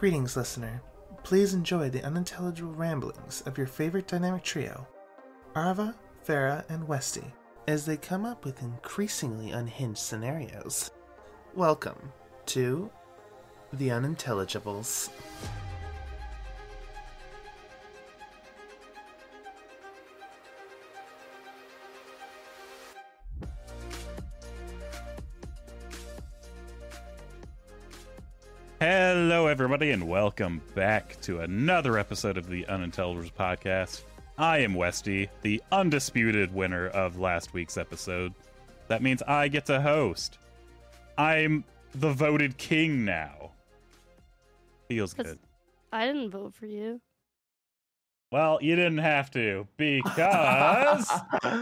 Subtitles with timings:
[0.00, 0.80] Greetings, listener.
[1.24, 4.88] Please enjoy the unintelligible ramblings of your favorite dynamic trio,
[5.54, 5.94] Arva,
[6.26, 7.34] Farah, and Westy,
[7.68, 10.90] as they come up with increasingly unhinged scenarios.
[11.54, 12.14] Welcome
[12.46, 12.90] to
[13.74, 15.10] The Unintelligibles.
[29.30, 34.02] Hello, everybody, and welcome back to another episode of the Unintelligibles podcast.
[34.36, 38.34] I am Westy, the undisputed winner of last week's episode.
[38.88, 40.38] That means I get to host.
[41.16, 41.62] I'm
[41.94, 43.52] the voted king now.
[44.88, 45.38] Feels good.
[45.92, 47.00] I didn't vote for you.
[48.32, 51.08] Well, you didn't have to because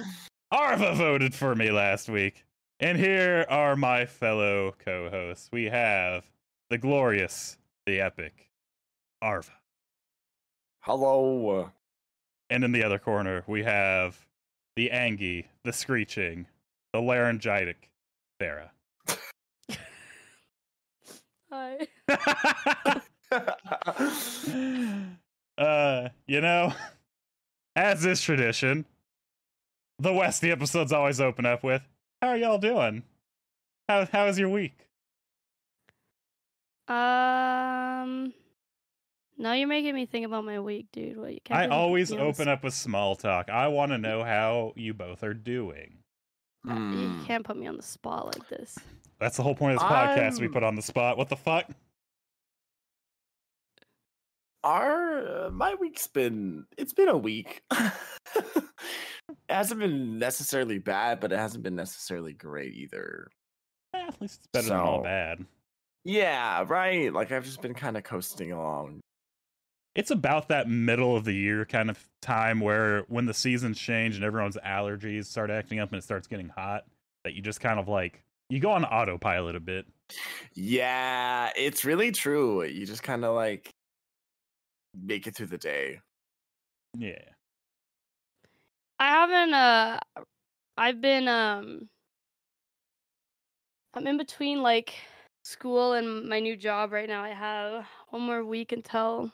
[0.50, 2.46] Arva voted for me last week.
[2.80, 5.50] And here are my fellow co hosts.
[5.52, 6.24] We have
[6.70, 7.57] the glorious,
[7.88, 8.50] the epic,
[9.22, 9.50] Arva.
[10.80, 11.72] Hello.
[12.50, 14.26] And in the other corner, we have
[14.76, 16.44] the Angie, the Screeching,
[16.92, 17.88] the Laryngitic,
[18.38, 18.68] Farah.
[21.50, 21.86] Hi.
[25.58, 26.74] uh, you know,
[27.74, 28.84] as is tradition,
[29.98, 31.80] the Westy episodes always open up with,
[32.20, 33.02] "How are y'all doing?
[33.88, 34.87] How how is your week?"
[36.88, 38.32] Um.
[39.40, 41.16] Now you're making me think about my week, dude.
[41.16, 43.48] What you can't I always me on the open up with small talk.
[43.50, 45.98] I want to know how you both are doing.
[46.64, 46.76] spot.
[46.78, 47.24] You Hmm.
[47.24, 48.76] can't put me on the spot like this.
[49.20, 50.38] That's the whole point of this podcast.
[50.40, 51.16] We I'm- put on the spot.
[51.18, 51.70] What the fuck?
[54.64, 57.62] Our uh, my week's been it's been a week.
[57.70, 57.92] it
[59.48, 63.28] hasn't been necessarily bad, but it hasn't been necessarily great either.
[63.94, 65.46] Eh, at least it's better than all bad.
[66.04, 67.12] Yeah, right.
[67.12, 69.00] Like I've just been kind of coasting along.
[69.94, 74.14] it's about that middle of the year kind of time where when the seasons change
[74.16, 76.84] and everyone's allergies start acting up and it starts getting hot
[77.24, 79.86] that you just kind of like you go on autopilot a bit
[80.54, 82.64] Yeah, it's really true.
[82.64, 83.70] You just kind of like
[84.94, 86.00] make it through the day.
[86.96, 87.18] yeah
[89.00, 89.54] I haven't.
[89.54, 89.98] Uh,
[90.76, 91.28] I've been.
[91.28, 91.88] Um.
[93.94, 94.94] I'm in between like
[95.48, 97.22] school and my new job right now.
[97.22, 99.32] I have one more week until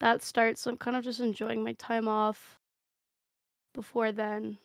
[0.00, 2.58] that starts, so I'm kind of just enjoying my time off
[3.72, 4.58] before then.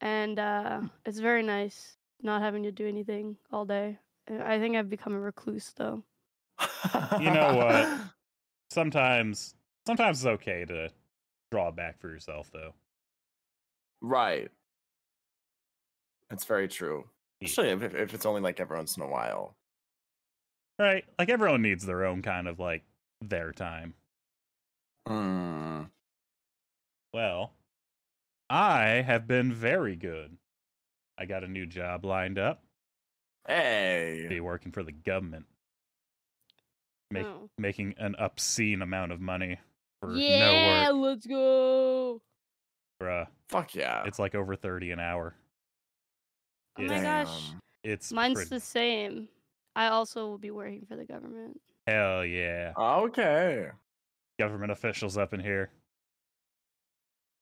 [0.00, 3.98] And uh, it's very nice not having to do anything all day.
[4.30, 6.04] Uh, I think I've become a recluse though.
[7.20, 7.88] You know what?
[8.70, 9.54] sometimes
[9.86, 10.88] sometimes it's okay to
[11.50, 12.72] draw back for yourself though
[14.00, 14.50] Right.
[16.30, 17.04] It's very true.
[17.42, 17.46] Yeah.
[17.48, 19.56] Especially if, if- if it's only like every once in a while.
[20.78, 22.82] right like everyone needs their own kind of like
[23.20, 23.94] their time
[25.08, 25.90] Mm.
[27.12, 27.52] well
[28.48, 30.36] i have been very good
[31.18, 32.62] i got a new job lined up
[33.48, 34.26] Hey.
[34.28, 35.46] be working for the government
[37.10, 37.50] make, Oh.
[37.58, 39.58] making an obscene amount of money
[40.00, 42.22] for Yeah, no work let's go.
[43.02, 44.04] bruh Fuck yeah.
[44.06, 45.34] it's like over 30 an hour
[46.78, 47.50] Oh my gosh.
[47.84, 49.28] It's Mine's pretty- the same.
[49.74, 51.58] I also will be working for the government.
[51.86, 53.68] hell yeah Okay.
[54.38, 55.70] government officials up in here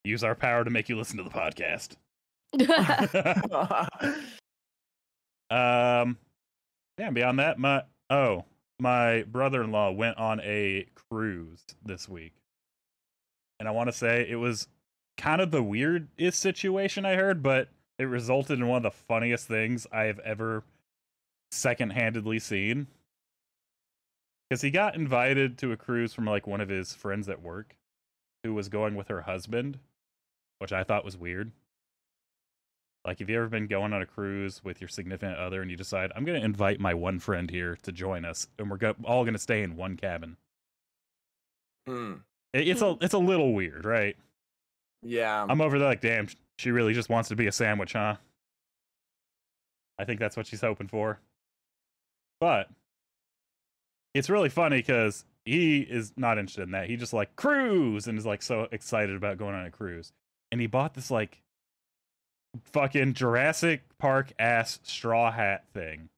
[0.03, 1.95] use our power to make you listen to the podcast
[5.51, 6.17] um
[6.97, 8.43] yeah beyond that my oh
[8.79, 12.33] my brother-in-law went on a cruise this week
[13.59, 14.67] and i want to say it was
[15.17, 17.67] kind of the weirdest situation i heard but
[18.01, 20.63] it resulted in one of the funniest things i have ever
[21.51, 22.87] second-handedly seen
[24.49, 27.75] because he got invited to a cruise from like one of his friends at work
[28.43, 29.77] who was going with her husband
[30.59, 31.51] which i thought was weird
[33.03, 35.75] like, have you ever been going on a cruise with your significant other and you
[35.75, 38.93] decide, I'm going to invite my one friend here to join us and we're go-
[39.03, 40.37] all going to stay in one cabin?
[41.87, 42.13] Hmm.
[42.53, 44.15] It- it's a it's a little weird, right?
[45.01, 45.43] Yeah.
[45.49, 46.27] I'm over there like, damn,
[46.61, 48.15] she really just wants to be a sandwich, huh?
[49.97, 51.19] I think that's what she's hoping for.
[52.39, 52.69] But
[54.13, 56.87] it's really funny because he is not interested in that.
[56.87, 60.13] He just like cruise and is like so excited about going on a cruise.
[60.51, 61.41] And he bought this like
[62.65, 66.09] fucking Jurassic Park ass straw hat thing.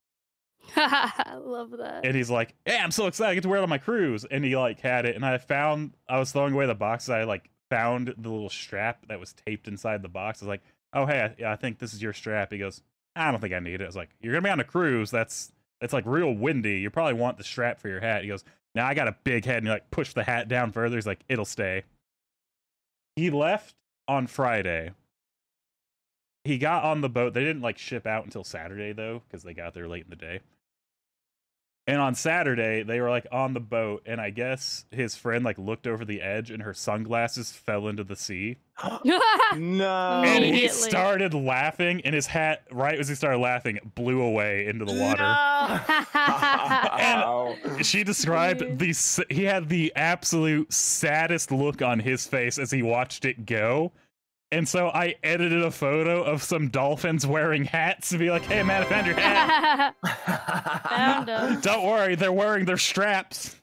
[0.76, 2.06] I love that.
[2.06, 4.26] And he's like, Yeah, I'm so excited I get to wear it on my cruise.
[4.26, 7.08] And he like had it and I found I was throwing away the box.
[7.08, 10.42] I like found the little strap that was taped inside the box.
[10.42, 12.52] I was like, Oh hey, I, I think this is your strap.
[12.52, 12.82] He goes,
[13.16, 13.84] I don't think I need it.
[13.84, 16.80] I was like, You're gonna be on a cruise, that's it's like real windy.
[16.80, 18.22] You probably want the strap for your hat.
[18.22, 20.72] He goes, now I got a big head, and you like push the hat down
[20.72, 20.96] further.
[20.96, 21.84] He's like, it'll stay.
[23.16, 23.76] He left
[24.08, 24.92] on Friday.
[26.44, 27.34] He got on the boat.
[27.34, 30.16] They didn't like ship out until Saturday though, because they got there late in the
[30.16, 30.40] day.
[31.86, 35.58] And on Saturday, they were like on the boat, and I guess his friend like
[35.58, 38.56] looked over the edge, and her sunglasses fell into the sea.
[39.04, 40.24] no.
[40.26, 44.86] And he started laughing, and his hat, right as he started laughing, blew away into
[44.86, 45.24] the water.
[45.24, 45.80] No.
[47.84, 53.26] She described the he had the absolute saddest look on his face as he watched
[53.26, 53.92] it go.
[54.54, 58.62] And so I edited a photo of some dolphins wearing hats to be like, "Hey
[58.62, 59.96] man, I found your hat.
[60.88, 61.60] Found 'em.
[61.62, 63.60] Don't worry, they're wearing their straps."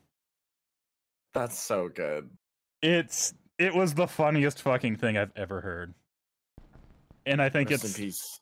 [1.32, 2.28] That's so good.
[2.82, 5.94] It's it was the funniest fucking thing I've ever heard.
[7.24, 8.40] And I think Rest it's in peace.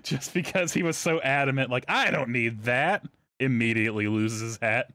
[0.02, 3.04] just because he was so adamant, like, I don't need that,
[3.38, 4.88] immediately loses his hat.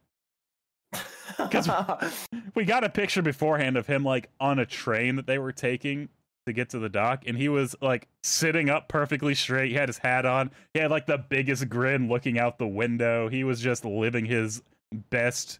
[1.37, 1.69] 'Cause-
[2.55, 6.09] We got a picture beforehand of him like on a train that they were taking
[6.47, 9.69] to get to the dock, and he was like sitting up perfectly straight.
[9.69, 10.51] He had his hat on.
[10.73, 13.29] He had like the biggest grin looking out the window.
[13.29, 14.61] He was just living his
[15.09, 15.59] best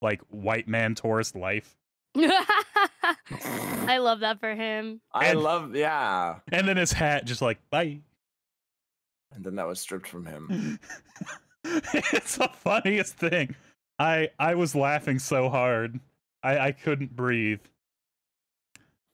[0.00, 1.76] like white man tourist life.
[2.16, 5.00] I love that for him.
[5.12, 6.36] I And- love, yeah.
[6.52, 7.98] And then his hat just like bye.
[9.34, 10.78] And then that was stripped from him.
[11.64, 13.54] it's the funniest thing.
[13.98, 16.00] I I was laughing so hard.
[16.42, 17.60] I I couldn't breathe.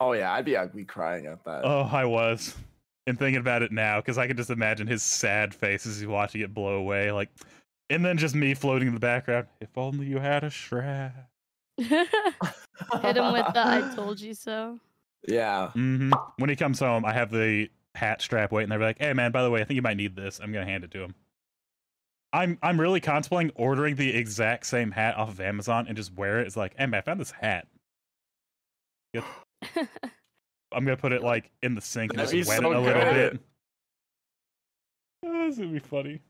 [0.04, 1.62] Oh yeah, I'd be ugly crying at that.
[1.64, 2.54] Oh, I was.
[3.06, 6.06] And thinking about it now, because I can just imagine his sad face as he's
[6.06, 7.30] watching it blow away, like,
[7.88, 9.46] and then just me floating in the background.
[9.62, 11.30] If only you had a strap.
[11.78, 14.78] Hit him with the "I told you so."
[15.26, 15.70] Yeah.
[15.70, 18.78] hmm When he comes home, I have the hat strap waiting there.
[18.78, 20.38] Like, hey man, by the way, I think you might need this.
[20.38, 21.14] I'm gonna hand it to him.
[22.34, 26.40] I'm I'm really contemplating ordering the exact same hat off of Amazon and just wear
[26.40, 26.46] it.
[26.46, 27.68] It's like, hey man, I found this hat.
[30.72, 32.80] I'm gonna put it like in the sink and That'd just wet so it a
[32.80, 33.40] little bit.
[35.24, 36.20] Oh, this would be funny.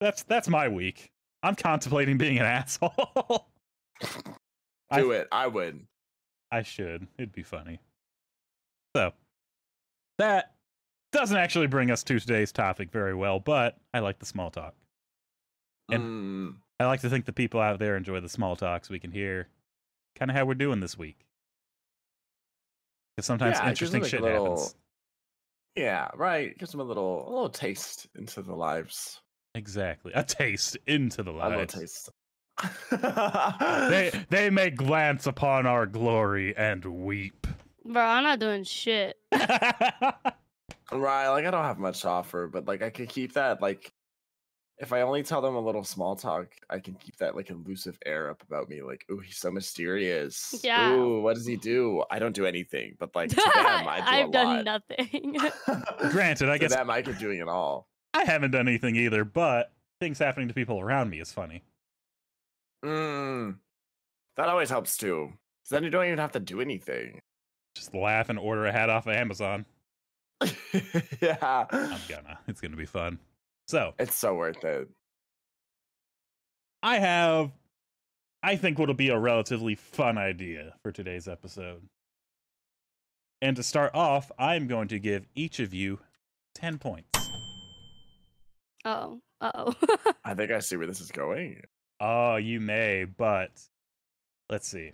[0.00, 1.10] That's that's my week.
[1.42, 3.48] I'm contemplating being an asshole.
[4.90, 5.28] I- Do it.
[5.32, 5.86] I would.
[6.52, 7.06] I should.
[7.18, 7.78] It'd be funny.
[8.96, 9.12] So
[10.18, 10.54] that
[11.12, 14.74] doesn't actually bring us to today's topic very well, but I like the small talk.
[15.90, 16.56] And- Mm.
[16.78, 19.48] I like to think the people out there enjoy the small talks we can hear
[20.18, 21.26] kind of how we're doing this week.
[23.16, 24.74] Because sometimes Yeah, interesting shit little- happens.
[25.76, 26.56] Yeah, right.
[26.58, 29.20] Gives them a little a little taste into the lives.
[29.54, 30.12] Exactly.
[30.14, 31.74] A taste into the A little lives.
[31.74, 32.10] taste.
[32.90, 37.46] They they may glance upon our glory and weep.
[37.84, 39.16] Bro, I'm not doing shit.
[39.32, 40.24] right,
[40.92, 43.92] like I don't have much to offer, but like I could keep that like
[44.80, 47.98] if I only tell them a little small talk, I can keep that like elusive
[48.06, 50.58] air up about me, like, oh, he's so mysterious.
[50.64, 50.94] Yeah.
[50.94, 52.02] Ooh, what does he do?
[52.10, 54.82] I don't do anything, but like to them, I do I've a done lot.
[54.88, 55.36] nothing.
[56.10, 57.88] Granted, I to guess them, I could doing it all.
[58.14, 61.62] I haven't done anything either, but things happening to people around me is funny.
[62.84, 63.56] Mm,
[64.36, 65.26] that always helps too.
[65.62, 67.20] 'cause then you don't even have to do anything.
[67.76, 69.66] Just laugh and order a hat off of Amazon.
[71.20, 72.38] yeah, I'm gonna.
[72.48, 73.18] It's gonna be fun.
[73.70, 74.88] So it's so worth it.
[76.82, 77.52] I have,
[78.42, 81.82] I think, what'll be a relatively fun idea for today's episode.
[83.40, 86.00] And to start off, I'm going to give each of you
[86.56, 87.16] 10 points.
[88.84, 89.74] oh, uh oh.
[90.24, 91.62] I think I see where this is going.
[92.00, 93.52] Oh, you may, but
[94.48, 94.90] let's see.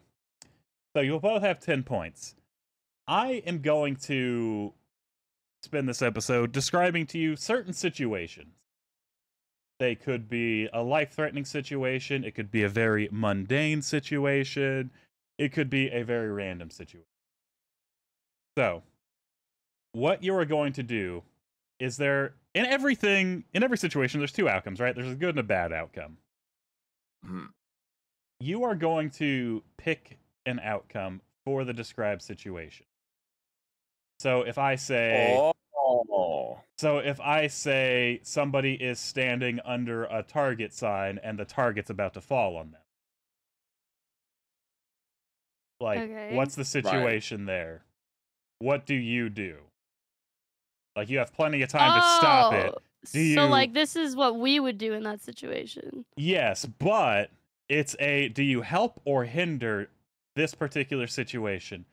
[0.95, 2.35] So you'll both have 10 points.
[3.09, 4.75] I am going to
[5.63, 8.53] spend this episode describing to you certain situations.
[9.79, 14.91] They could be a life threatening situation, it could be a very mundane situation,
[15.39, 17.05] it could be a very random situation.
[18.57, 18.83] So,
[19.93, 21.23] what you are going to do
[21.79, 24.95] is there, in everything, in every situation, there's two outcomes, right?
[24.95, 26.19] There's a good and a bad outcome
[27.25, 27.53] Mhm.
[28.41, 32.87] you are going to pick an outcome for the described situation.
[34.21, 35.53] So if I say Oh,
[35.89, 36.59] Oh.
[36.79, 42.15] so if I say somebody is standing under a target sign and the target's about
[42.15, 42.81] to fall on them.
[45.81, 46.35] Like Okay.
[46.35, 47.85] what's the situation there?
[48.59, 49.59] What do you do?
[50.97, 52.73] Like you have plenty of time to stop it.
[52.75, 52.81] Oh,
[53.13, 56.05] Do So like this is what we would do in that situation.
[56.17, 57.31] Yes, but
[57.69, 59.91] it's a do you help or hinder
[60.35, 61.85] this particular situation?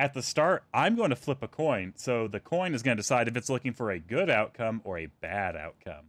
[0.00, 1.92] At the start, I'm going to flip a coin.
[1.94, 4.96] So the coin is going to decide if it's looking for a good outcome or
[4.96, 6.06] a bad outcome.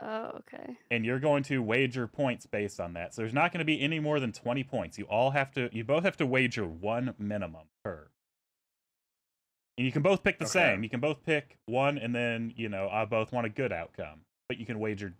[0.00, 0.76] Oh, okay.
[0.90, 3.14] and you're going to wager points based on that.
[3.14, 4.98] So there's not going to be any more than 20 points.
[4.98, 8.08] You all have to you both have to wager one minimum per.
[9.76, 10.52] And you can both pick the Okay.
[10.52, 10.82] same.
[10.82, 14.20] You can both pick one and then, you know, I both want a good outcome,
[14.48, 15.12] but you can wager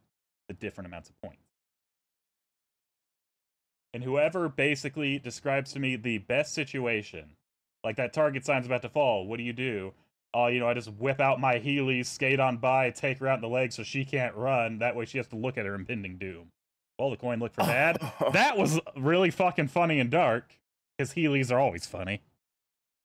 [0.48, 1.45] the different amounts of points.
[3.96, 7.30] And whoever basically describes to me the best situation,
[7.82, 9.94] like that target sign's about to fall, what do you do?
[10.34, 13.36] Oh, you know, I just whip out my Heelys, skate on by, take her out
[13.36, 14.80] in the leg so she can't run.
[14.80, 16.48] That way she has to look at her impending doom.
[16.98, 17.96] Well, the coin looked for bad.
[18.34, 20.52] that was really fucking funny and dark,
[20.98, 22.20] because Heelys are always funny.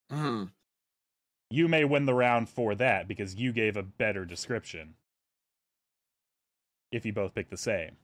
[0.09, 0.43] Hmm.
[1.49, 4.95] You may win the round for that because you gave a better description.
[6.91, 7.95] If you both pick the same.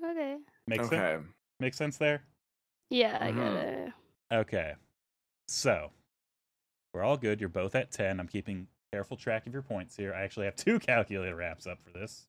[0.00, 0.36] Okay.
[0.68, 0.96] Makes okay.
[0.96, 1.26] sense?
[1.60, 2.22] Makes sense there?
[2.88, 3.86] Yeah, I get Mhm.
[3.88, 3.92] it.
[4.32, 4.74] Okay.
[5.46, 5.92] So,
[6.92, 7.38] we're all good.
[7.40, 8.18] You're both at 10.
[8.18, 10.14] I'm keeping careful track of your points here.
[10.14, 12.26] I actually have two calculator wraps up for this.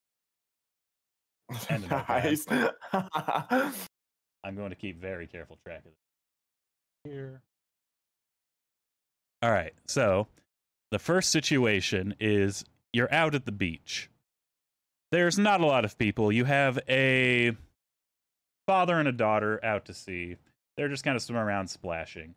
[1.70, 2.46] And nice.
[4.44, 7.10] I'm going to keep very careful track of it.
[7.10, 7.42] Here.
[9.42, 9.74] All right.
[9.88, 10.28] So,
[10.92, 14.10] the first situation is you're out at the beach.
[15.12, 16.32] There's not a lot of people.
[16.32, 17.56] You have a
[18.72, 20.38] father and a daughter out to sea.
[20.78, 22.36] They're just kind of swimming around splashing.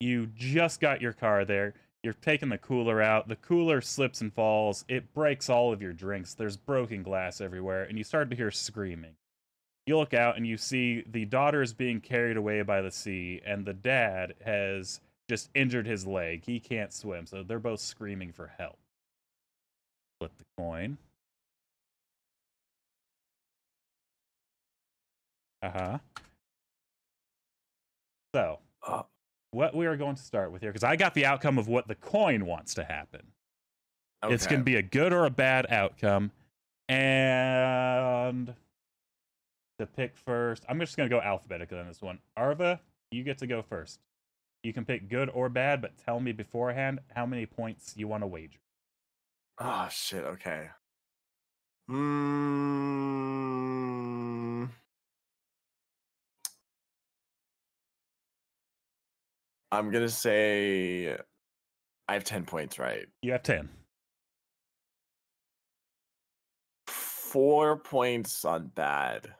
[0.00, 1.74] You just got your car there.
[2.02, 3.28] You're taking the cooler out.
[3.28, 4.86] The cooler slips and falls.
[4.88, 6.32] It breaks all of your drinks.
[6.32, 9.14] There's broken glass everywhere, and you start to hear screaming
[9.86, 13.40] you look out and you see the daughter is being carried away by the sea
[13.46, 18.30] and the dad has just injured his leg he can't swim so they're both screaming
[18.30, 18.76] for help
[20.20, 20.98] flip the coin
[25.62, 25.98] uh-huh
[28.34, 29.02] so Uh,
[29.50, 31.88] what we are going to start with here because i got the outcome of what
[31.88, 33.22] the coin wants to happen
[34.24, 36.32] it's going to be a good or a bad outcome.
[36.88, 38.54] And
[39.78, 42.18] to pick first, I'm just going to go alphabetically on this one.
[42.36, 44.00] Arva, you get to go first.
[44.64, 48.24] You can pick good or bad, but tell me beforehand how many points you want
[48.24, 48.58] to wager.
[49.58, 50.24] Oh shit.
[50.24, 50.70] Okay.
[51.88, 51.98] Hmm.
[59.70, 61.16] I'm gonna say
[62.08, 63.06] I have ten points, right?
[63.22, 63.68] You have 10.
[66.86, 69.34] Four points on bad.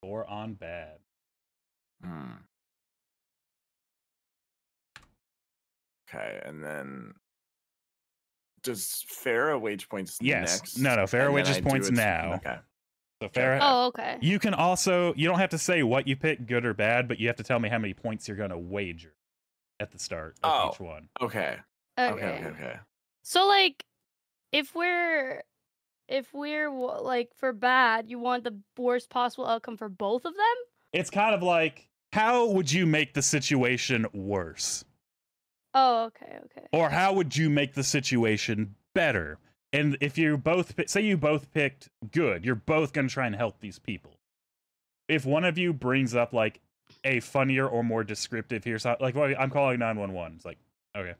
[0.00, 0.98] Four on bad.
[2.04, 2.32] Hmm.
[6.08, 7.14] Okay, and then
[8.62, 10.60] does Farah wage points Yes.
[10.60, 10.78] next?
[10.78, 12.34] No, no, Farah and then wages points now.
[12.34, 12.58] Okay.
[13.20, 14.18] So, Farah, Oh, okay.
[14.20, 17.18] you can also, you don't have to say what you pick, good or bad, but
[17.18, 19.15] you have to tell me how many points you're going to wager
[19.80, 20.70] at the start of Oh.
[20.72, 21.08] each one.
[21.20, 21.56] Okay.
[21.98, 22.12] Okay.
[22.12, 22.26] Okay.
[22.26, 22.46] Okay.
[22.48, 22.78] Okay.
[23.22, 23.84] So like,
[24.52, 25.42] if we're
[26.08, 30.56] if we're like for bad, you want the worst possible outcome for both of them.
[30.92, 34.84] It's kind of like, how would you make the situation worse?
[35.74, 36.66] Oh, okay, okay.
[36.72, 39.38] or how would you make the situation better
[39.74, 43.36] and if you both say you both picked good you're both going to try and
[43.36, 44.18] help these people
[45.06, 46.62] if one of you brings up like
[47.04, 50.58] a funnier or more descriptive here so like well, i'm calling 911 it's like
[50.96, 51.14] okay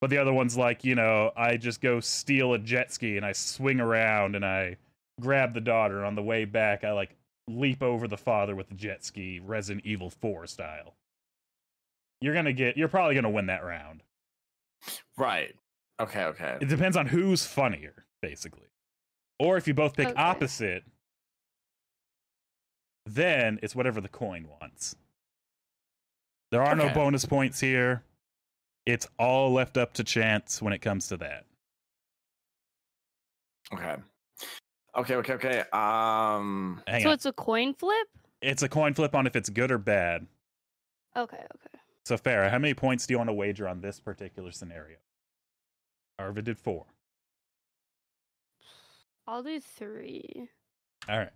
[0.00, 3.26] but the other one's like you know i just go steal a jet ski and
[3.26, 4.76] i swing around and i
[5.20, 7.16] grab the daughter on the way back i like
[7.48, 10.94] leap over the father with the jet ski resident evil 4 style
[12.20, 14.02] you're gonna get you're probably gonna win that round
[15.16, 15.54] Right.
[16.00, 16.24] Okay.
[16.24, 16.58] Okay.
[16.60, 18.66] it depends on who's funnier, basically.
[19.38, 20.20] Or if you both pick Okay.
[20.20, 20.82] opposite,
[23.06, 24.96] then it's whatever the coin wants.
[26.50, 28.02] There are no bonus points here.
[28.84, 31.44] It's all left up to chance when it comes to that.
[33.72, 33.96] Okay.
[34.96, 35.14] Okay.
[35.14, 35.32] Okay.
[35.34, 35.58] Okay.
[35.72, 36.82] Um.
[36.86, 37.14] Hang so on.
[37.14, 38.08] it's a coin flip.
[38.42, 40.26] It's a coin flip on if it's good or bad.
[41.16, 41.78] Okay, okay.
[42.04, 44.96] So, Farah, how many points do you want to wager on this particular scenario?
[46.18, 46.86] Arva did four.
[49.26, 50.48] I'll do three.
[51.08, 51.30] All right.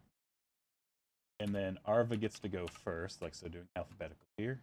[1.41, 4.61] And then Arva gets to go first, like so, doing alphabetical here.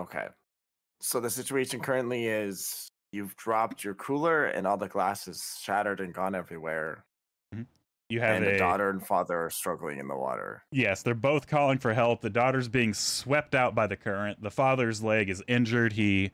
[0.00, 0.26] Okay.
[1.00, 6.00] So the situation currently is you've dropped your cooler and all the glass is shattered
[6.00, 7.04] and gone everywhere.
[7.54, 7.64] Mm-hmm.
[8.10, 10.62] You have and a the daughter and father are struggling in the water.
[10.70, 12.20] Yes, they're both calling for help.
[12.20, 14.42] The daughter's being swept out by the current.
[14.42, 15.94] The father's leg is injured.
[15.94, 16.30] He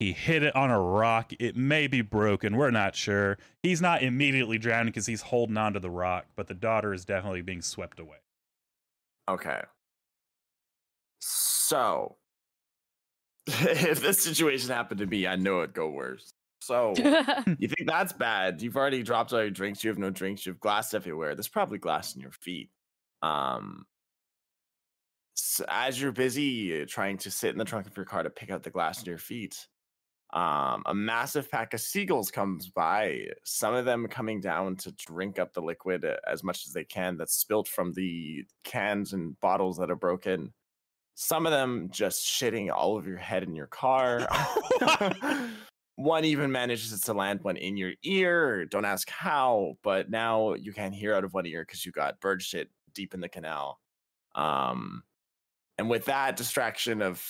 [0.00, 1.32] he hit it on a rock.
[1.38, 2.56] It may be broken.
[2.56, 3.38] We're not sure.
[3.62, 7.42] He's not immediately drowning because he's holding onto the rock, but the daughter is definitely
[7.42, 8.18] being swept away.
[9.28, 9.62] Okay.
[11.18, 12.16] So
[13.46, 16.32] if this situation happened to me, I know it'd go worse.
[16.64, 16.94] So
[17.58, 18.62] you think that's bad?
[18.62, 19.84] You've already dropped all your drinks.
[19.84, 20.46] You have no drinks.
[20.46, 21.34] You have glass everywhere.
[21.34, 22.70] There's probably glass in your feet.
[23.20, 23.84] Um,
[25.34, 28.30] so as you're busy uh, trying to sit in the trunk of your car to
[28.30, 29.66] pick out the glass in your feet,
[30.34, 33.28] um, a massive pack of seagulls comes by.
[33.44, 36.82] Some of them coming down to drink up the liquid uh, as much as they
[36.82, 40.52] can that's spilt from the cans and bottles that are broken.
[41.14, 44.26] Some of them just shitting all over your head in your car.
[45.94, 48.64] one even manages to land one in your ear.
[48.64, 52.20] Don't ask how, but now you can't hear out of one ear because you got
[52.20, 53.78] bird shit deep in the canal.
[54.34, 55.04] Um,
[55.78, 57.24] and with that distraction of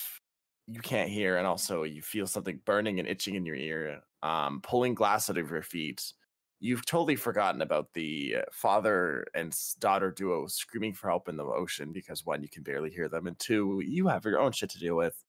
[0.67, 4.61] you can't hear, and also you feel something burning and itching in your ear, um,
[4.61, 6.13] pulling glass out of your feet,
[6.59, 11.43] you've totally forgotten about the uh, father and daughter duo screaming for help in the
[11.43, 14.69] ocean because one, you can barely hear them, and two, you have your own shit
[14.71, 15.23] to deal with.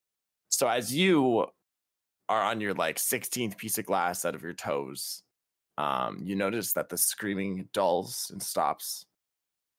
[0.48, 1.46] So as you
[2.28, 5.22] are on your like 16th piece of glass out of your toes,
[5.78, 9.06] um, you notice that the screaming dulls and stops,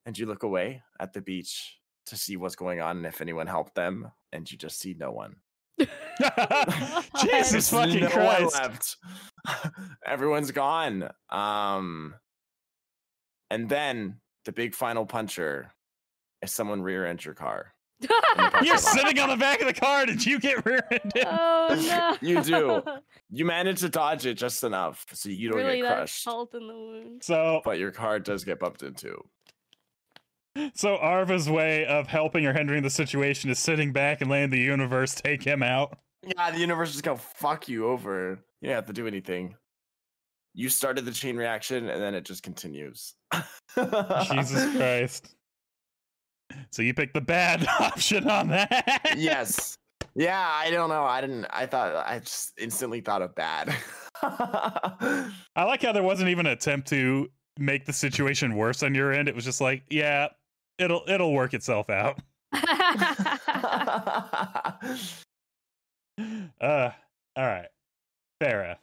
[0.06, 3.48] and you look away at the beach to see what's going on and if anyone
[3.48, 5.38] helped them, and you just see no one.
[7.22, 8.56] Jesus fucking no Christ.
[8.56, 8.98] left.
[10.06, 11.10] Everyone's gone.
[11.30, 12.16] Um,
[13.50, 15.72] and then the big final puncher
[16.42, 17.74] is someone rear-ends your car.
[18.62, 20.06] You're sitting on the back of the car.
[20.06, 21.12] Did you get rear-ended?
[21.26, 21.68] oh
[22.22, 22.28] no.
[22.28, 22.84] You do.
[23.32, 26.54] You manage to dodge it just enough so you don't really, get that's crushed, salt
[26.54, 27.24] in the wound.
[27.24, 29.18] So, but your car does get bumped into.
[30.74, 34.60] So Arva's way of helping or hindering the situation is sitting back and letting the
[34.60, 35.98] universe take him out.
[36.24, 38.40] Yeah, the universe is gonna fuck you over.
[38.62, 39.56] You don't have to do anything.
[40.54, 43.14] You started the chain reaction, and then it just continues.
[44.32, 45.36] Jesus Christ.
[46.72, 49.16] So you picked the bad option on that.
[49.18, 49.78] yes.
[50.16, 51.04] Yeah, I don't know.
[51.04, 51.46] I didn't.
[51.52, 51.96] I thought.
[51.96, 53.76] I just instantly thought of bad.
[54.24, 59.12] I like how there wasn't even an attempt to make the situation worse on your
[59.12, 59.28] end.
[59.28, 60.30] It was just like, yeah,
[60.80, 62.20] it'll it'll work itself out.
[66.60, 66.90] Uh,
[67.36, 67.68] all right,
[68.42, 68.78] Farah.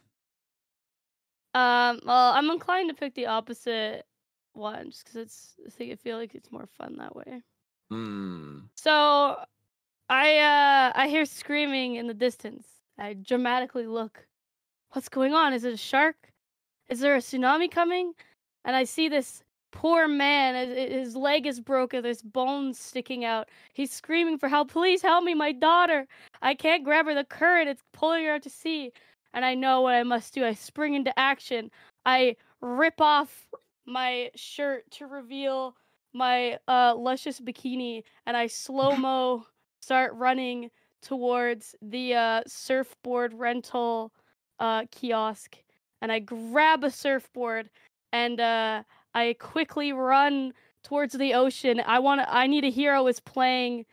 [1.53, 4.05] um, well, I'm inclined to pick the opposite
[4.53, 5.53] one just because it's.
[5.67, 7.41] I think I feel like it's more fun that way.
[7.91, 8.59] Hmm.
[8.77, 9.35] So,
[10.09, 12.67] I uh I hear screaming in the distance.
[12.97, 14.25] I dramatically look.
[14.91, 15.51] What's going on?
[15.53, 16.15] Is it a shark?
[16.87, 18.13] Is there a tsunami coming?
[18.63, 19.43] And I see this
[19.75, 20.69] poor man.
[20.69, 22.01] his- leg is broken.
[22.01, 23.49] There's bones sticking out.
[23.73, 24.71] He's screaming for help.
[24.71, 26.07] Please help me, my daughter.
[26.41, 27.13] I can't grab her.
[27.13, 28.91] The current it's pulling her out to sea.
[29.33, 30.45] And I know what I must do.
[30.45, 31.69] I spring into action.
[32.05, 33.45] I rip off
[33.85, 35.75] my shirt to reveal
[36.13, 39.45] my uh, luscious bikini, and I slow mo
[39.81, 44.13] start running towards the uh, surfboard rental
[44.59, 45.57] uh, kiosk,
[46.01, 47.69] and I grab a surfboard
[48.13, 48.83] and uh,
[49.15, 51.81] I quickly run towards the ocean.
[51.85, 52.31] I want to.
[52.31, 53.85] I need a hero is playing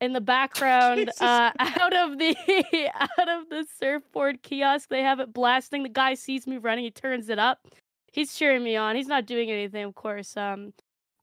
[0.00, 2.36] in the background uh, out of the
[2.98, 4.88] out of the surfboard kiosk.
[4.90, 5.84] They have it blasting.
[5.84, 6.84] The guy sees me running.
[6.84, 7.66] He turns it up.
[8.12, 8.96] He's cheering me on.
[8.96, 10.74] He's not doing anything, of course, um,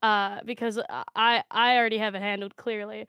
[0.01, 0.79] uh, because
[1.15, 3.07] I I already have it handled clearly.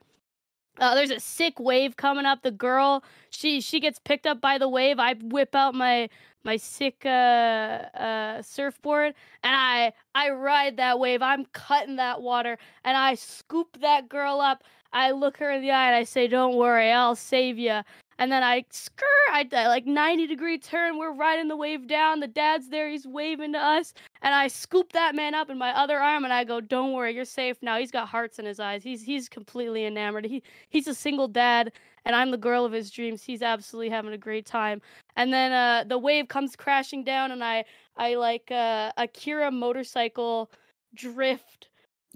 [0.78, 2.42] Uh, there's a sick wave coming up.
[2.42, 4.98] The girl, she she gets picked up by the wave.
[4.98, 6.09] I whip out my
[6.44, 11.22] my sick uh, uh, surfboard and I I ride that wave.
[11.22, 14.64] I'm cutting that water and I scoop that girl up.
[14.92, 17.81] I look her in the eye and I say, "Don't worry, I'll save you."
[18.18, 20.98] And then I skr, I I, like 90 degree turn.
[20.98, 22.20] We're riding the wave down.
[22.20, 22.88] The dad's there.
[22.88, 26.33] He's waving to us, and I scoop that man up in my other arm and
[26.33, 28.83] I go, "Don't worry, you're safe now." He's got hearts in his eyes.
[28.83, 30.26] He's he's completely enamored.
[30.26, 31.72] He he's a single dad,
[32.04, 33.22] and I'm the girl of his dreams.
[33.22, 34.80] He's absolutely having a great time.
[35.16, 37.64] And then uh, the wave comes crashing down, and I
[37.96, 40.50] I like uh, Akira motorcycle
[40.94, 41.68] drift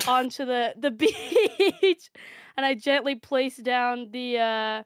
[0.06, 0.90] onto the the
[1.82, 2.10] beach,
[2.56, 4.82] and I gently place down the uh,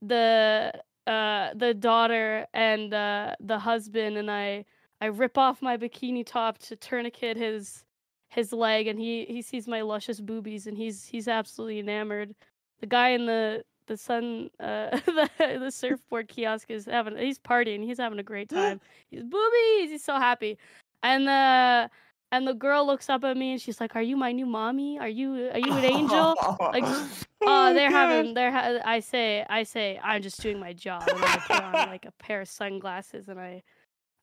[0.00, 0.72] the
[1.06, 4.64] uh, the daughter and uh, the husband, and I
[5.00, 7.84] I rip off my bikini top to tourniquet his
[8.28, 12.34] his leg, and he he sees my luscious boobies, and he's he's absolutely enamored.
[12.80, 17.82] The guy in the the sun uh the, the surfboard kiosk is having he's partying
[17.84, 18.80] he's having a great time.
[19.10, 19.90] He's boobies!
[19.90, 20.58] He's so happy.
[21.02, 21.90] And the
[22.30, 24.98] and the girl looks up at me and she's like are you my new mommy?
[24.98, 26.34] Are you are you an angel?
[26.60, 26.84] Like
[27.42, 31.02] oh they're having they're ha- i say i say i'm just doing my job.
[31.08, 33.62] And i put on like a pair of sunglasses and i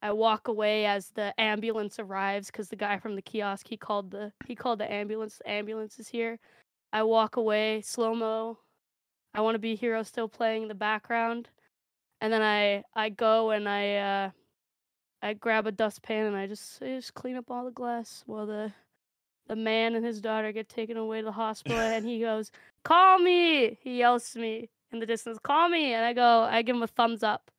[0.02, 4.12] i walk away as the ambulance arrives because the guy from the kiosk he called
[4.12, 6.40] the he called the ambulance the ambulance is here.
[6.92, 8.58] I walk away slow mo
[9.34, 11.50] I want to be hero still playing in the background.
[12.22, 14.30] And then I I go and I uh
[15.22, 18.46] I grab a dustpan and I just I just clean up all the glass while
[18.46, 18.72] the
[19.48, 22.52] the man and his daughter get taken away to the hospital and he goes,
[22.84, 26.62] "Call me!" He yells to me in the distance, "Call me!" And I go, I
[26.62, 27.52] give him a thumbs up.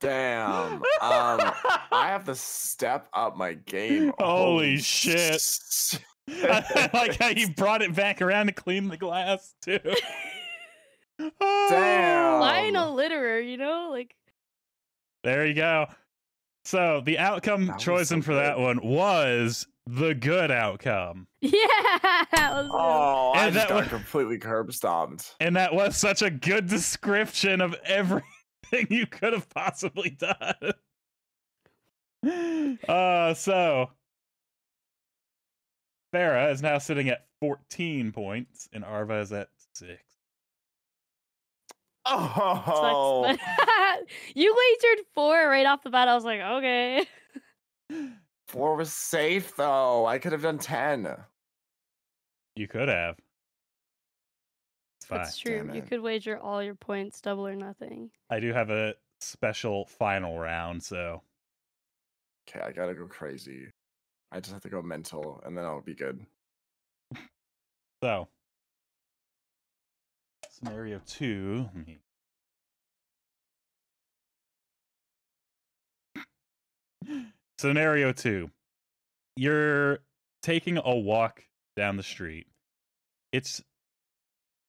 [0.00, 0.74] Damn.
[0.74, 4.12] Um, I have to step up my game.
[4.18, 5.42] Holy shit.
[6.28, 9.78] I like how you brought it back around to clean the glass too.
[11.18, 12.40] Damn.
[12.40, 14.14] Lion Um, a litterer, you know, like
[15.24, 15.86] There you go.
[16.64, 21.26] So the outcome That was chosen so for that one was the good outcome.
[21.40, 21.50] yeah.
[22.32, 22.70] that was it.
[22.74, 25.34] Oh, I And just that got was- completely curb stomped.
[25.40, 30.72] And that was such a good description of everything you could have possibly done.
[32.88, 33.90] Uh so
[36.12, 40.00] Farah is now sitting at 14 points and Arva is at 6.
[42.10, 46.08] Oh, Sucks, you wagered four right off the bat.
[46.08, 47.06] I was like, okay.
[48.48, 50.06] four was safe though.
[50.06, 51.06] I could have done ten.
[52.56, 53.16] You could have.
[55.00, 55.18] It's fine.
[55.18, 55.70] That's true.
[55.74, 58.10] You could wager all your points, double or nothing.
[58.30, 61.22] I do have a special final round, so
[62.48, 63.68] Okay, I gotta go crazy.
[64.30, 66.24] I just have to go mental, and then I'll be good.
[68.02, 68.28] so
[70.50, 71.68] scenario two.
[77.58, 78.50] Scenario two.
[79.36, 80.00] You're
[80.42, 81.44] taking a walk
[81.76, 82.46] down the street.
[83.32, 83.62] It's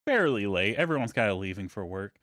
[0.06, 0.76] fairly late.
[0.76, 2.16] Everyone's kind of leaving for work.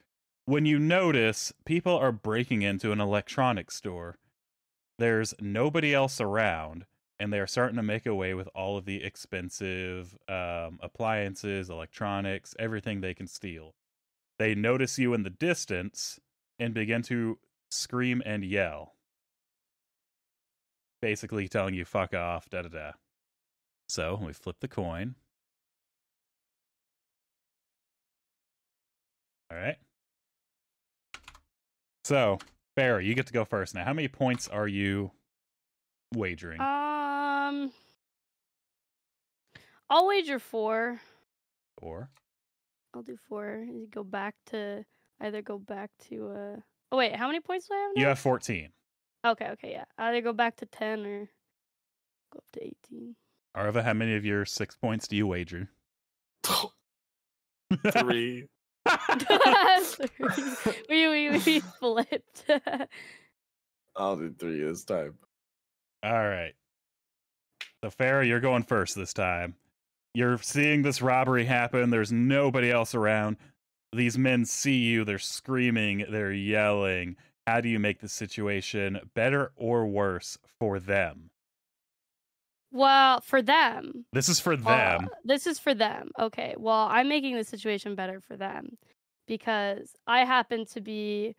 [0.44, 4.16] When you notice people are breaking into an electronics store,
[4.99, 6.87] there's nobody else around,
[7.18, 13.00] and they're starting to make away with all of the expensive um, appliances, electronics, everything
[13.00, 13.74] they can steal.
[14.38, 16.20] They notice you in the distance
[16.59, 17.38] and begin to
[17.70, 18.96] scream and yell
[21.00, 22.90] basically telling you fuck off, da da da.
[23.88, 25.14] So we flip the coin.
[29.50, 29.76] All right.
[32.05, 32.38] So,
[32.76, 33.85] Farah, you get to go first now.
[33.85, 35.12] How many points are you
[36.14, 36.61] wagering?
[37.46, 37.70] Um,
[39.88, 41.00] I'll wager four.
[41.80, 42.11] Four.
[42.94, 43.64] I'll do four.
[43.66, 44.85] You Go back to
[45.20, 46.61] either go back to uh.
[46.92, 47.90] Oh wait, how many points do I have?
[47.94, 48.00] Now?
[48.00, 48.70] You have 14.
[49.26, 49.85] Okay, okay, yeah.
[49.98, 51.28] Either go back to ten or
[52.32, 53.16] go up to eighteen.
[53.54, 55.68] Arva, how many of your six points do you wager?
[57.90, 58.46] Three.
[60.88, 62.44] we, we we flipped.
[63.96, 65.14] I'll do three this time.
[66.04, 66.54] All right.
[67.87, 69.55] So, Farah, you're going first this time.
[70.12, 71.90] You're seeing this robbery happen.
[71.90, 73.37] There's nobody else around.
[73.92, 75.05] These men see you.
[75.05, 76.05] They're screaming.
[76.11, 77.14] They're yelling.
[77.46, 81.31] How do you make the situation better or worse for them?
[82.72, 85.09] well, for them, This is for Uh, them.
[85.25, 86.11] this is for them.
[86.18, 86.55] Okay.
[86.59, 88.77] Well, I'm making the situation better for them
[89.29, 91.37] because I happen to be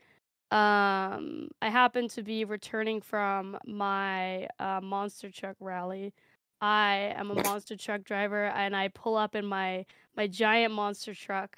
[0.49, 6.13] um I happen to be returning from my uh, monster truck rally.
[6.61, 11.13] I am a monster truck driver and I pull up in my my giant monster
[11.13, 11.57] truck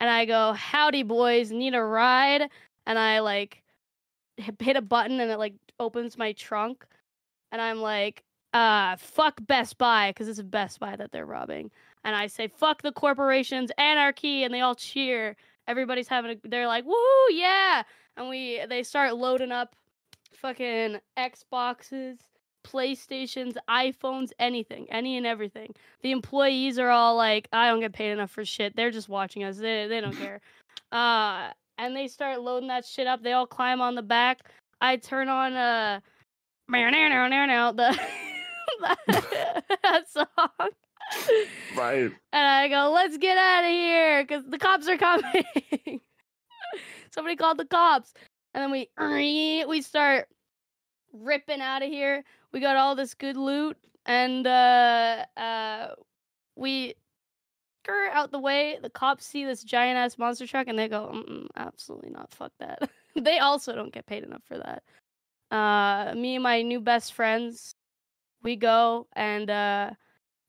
[0.00, 2.48] and I go, "Howdy boys, need a ride?"
[2.86, 3.62] And I like
[4.36, 6.84] hit a button and it like opens my trunk
[7.52, 8.24] and I'm like,
[8.54, 11.70] uh, fuck Best Buy because it's a Best Buy that they're robbing.
[12.04, 15.36] And I say, fuck the corporations, anarchy, and they all cheer.
[15.68, 17.82] Everybody's having a, they're like, woohoo, yeah.
[18.16, 19.76] And we, they start loading up
[20.34, 22.18] fucking Xboxes,
[22.62, 25.74] PlayStations, iPhones, anything, any and everything.
[26.02, 28.76] The employees are all like, I don't get paid enough for shit.
[28.76, 29.58] They're just watching us.
[29.58, 30.40] They, they don't care.
[30.90, 33.22] Uh, and they start loading that shit up.
[33.22, 34.40] They all climb on the back.
[34.80, 36.00] I turn on, uh,
[37.76, 37.98] the
[39.82, 40.26] that song.
[41.76, 42.10] Right.
[42.32, 45.44] And I go, let's get out of here because the cops are coming.
[47.10, 48.14] Somebody called the cops.
[48.54, 48.88] And then we
[49.66, 50.28] we start
[51.12, 52.24] ripping out of here.
[52.52, 55.88] We got all this good loot and uh uh
[56.56, 56.94] we
[57.82, 58.78] skirt out the way.
[58.82, 62.32] The cops see this giant ass monster truck and they go, Mm-mm, absolutely not.
[62.32, 62.88] Fuck that.
[63.16, 64.82] they also don't get paid enough for that.
[65.54, 67.74] Uh, me and my new best friends,
[68.42, 69.90] we go and uh,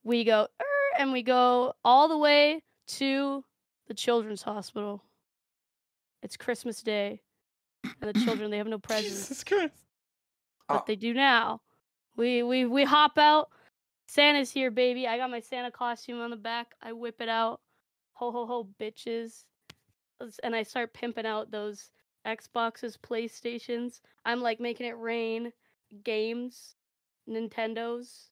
[0.04, 3.43] we go "Er," and we go all the way to
[3.88, 5.04] the children's hospital.
[6.21, 7.19] It's Christmas Day,
[7.84, 9.83] and the children they have no presents Jesus Christ.
[10.67, 10.84] But Oh.
[10.88, 11.62] they do now.
[12.15, 13.49] We we we hop out.
[14.08, 15.08] Santa's here, baby.
[15.08, 16.76] I got my Santa costume on the back.
[16.82, 17.62] I whip it out.
[18.13, 19.45] Ho ho ho, bitches.
[20.43, 21.89] And I start pimping out those
[22.26, 24.02] Xboxes, PlayStations.
[24.26, 25.52] I'm like making it rain.
[26.04, 26.76] Games,
[27.30, 28.30] Nintendos.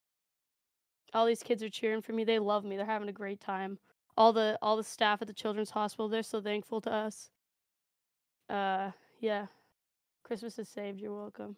[1.13, 2.24] All these kids are cheering for me.
[2.24, 2.78] They love me.
[2.78, 3.80] They're having a great time.
[4.17, 7.30] All the all the staff at the children's hospital, they're so thankful to us.
[8.50, 9.48] Uh yeah.
[10.24, 11.00] Christmas is saved.
[11.00, 11.58] You're welcome.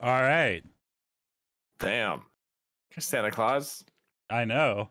[0.00, 0.62] All right.
[1.78, 2.22] Damn.
[2.98, 3.84] Santa Claus.
[4.30, 4.88] I know.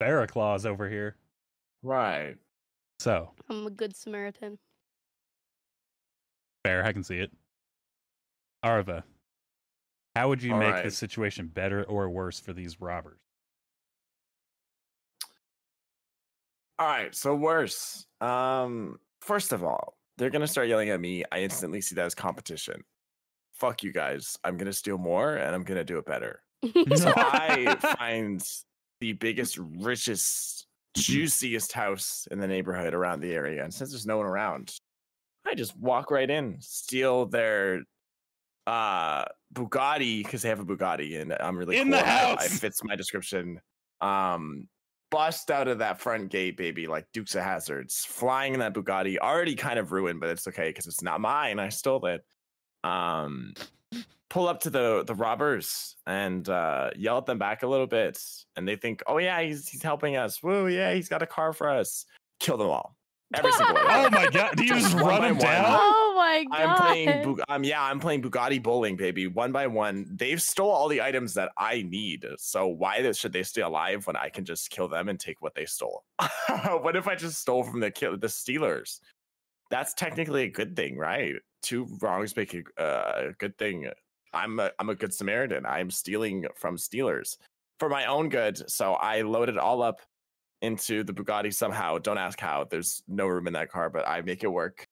[0.00, 1.16] Farah Claus over here.
[1.82, 2.36] Right.
[2.98, 4.58] So, I'm a good Samaritan.
[6.64, 6.84] fair.
[6.84, 7.30] I can see it.
[8.62, 9.04] Arva,
[10.14, 10.84] how would you All make right.
[10.84, 13.18] this situation better or worse for these robbers?
[16.78, 17.14] All right.
[17.14, 18.06] So worse.
[18.20, 18.98] Um.
[19.22, 21.24] First of all, they're gonna start yelling at me.
[21.32, 22.82] I instantly see that as competition.
[23.60, 24.36] Fuck you guys.
[24.42, 26.42] I'm gonna steal more and I'm gonna do it better.
[26.96, 28.42] So I find
[29.00, 33.62] the biggest, richest, juiciest house in the neighborhood around the area.
[33.62, 34.74] And since there's no one around,
[35.46, 37.82] I just walk right in, steal their
[38.66, 42.06] uh Bugatti because they have a Bugatti and I'm really In the cool.
[42.06, 42.46] I- house!
[42.46, 43.60] It fits my description.
[44.00, 44.68] Um
[45.10, 49.18] bust out of that front gate, baby, like Dukes of Hazards, flying in that Bugatti,
[49.18, 51.58] already kind of ruined, but it's okay because it's not mine.
[51.58, 52.24] I stole it.
[52.84, 53.54] Um
[54.28, 58.22] pull up to the the robbers and uh yell at them back a little bit.
[58.56, 60.42] And they think oh yeah he's he's helping us.
[60.42, 62.06] Woo yeah he's got a car for us.
[62.38, 62.96] Kill them all.
[63.34, 64.56] Every single one Oh my god!
[64.56, 65.46] Do you just One run by them one.
[65.46, 65.64] down?
[65.68, 66.60] oh my god.
[66.60, 70.06] i'm playing Bu- um yeah i'm playing bugatti bowling baby one by one.
[70.10, 72.26] They've stole all the items that i need.
[72.38, 75.54] So why should they stay alive when i can just kill them and take what
[75.54, 76.04] they stole?
[76.82, 79.00] What if i just stole from the kill the stealers
[79.70, 83.90] that's technically a good thing right two wrongs make a, uh, good thing
[84.32, 85.66] I'm a, I'm a good Samaritan.
[85.66, 87.38] I'm stealing from stealers
[87.78, 88.70] for my own good.
[88.70, 90.00] So I loaded it all up
[90.62, 91.98] into the Bugatti somehow.
[91.98, 92.64] Don't ask how.
[92.64, 94.86] There's no room in that car, but I make it work.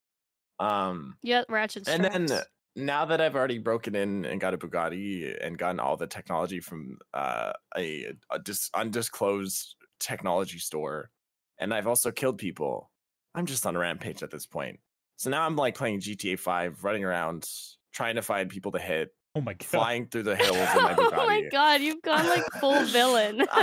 [0.58, 2.26] Um, Yeah, ratchet and then
[2.74, 6.58] now that I've already broken in and got a Bugatti and gotten all the technology
[6.60, 11.10] from uh, a, a dis- undisclosed technology store,
[11.58, 12.90] and I've also killed people,
[13.38, 14.80] I'm just on a rampage at this point.
[15.16, 17.48] So now I'm like playing GTA 5, running around,
[17.92, 19.64] trying to find people to hit, Oh my god!
[19.64, 21.12] flying through the hills in my Bugatti.
[21.12, 23.38] oh my god, you've gone like full villain.
[23.38, 23.54] what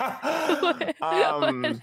[1.02, 1.82] um, what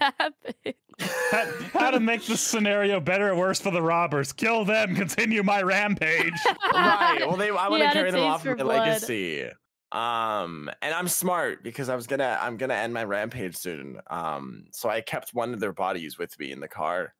[1.30, 4.32] How, how to make this scenario better or worse for the robbers?
[4.32, 4.94] Kill them.
[4.96, 6.32] Continue my rampage.
[6.72, 7.18] right.
[7.20, 8.78] Well, they I want to carry them off for my blood.
[8.78, 9.50] legacy.
[9.96, 13.98] Um, and I'm smart because I was gonna I'm gonna end my rampage soon.
[14.08, 17.14] Um, so I kept one of their bodies with me in the car.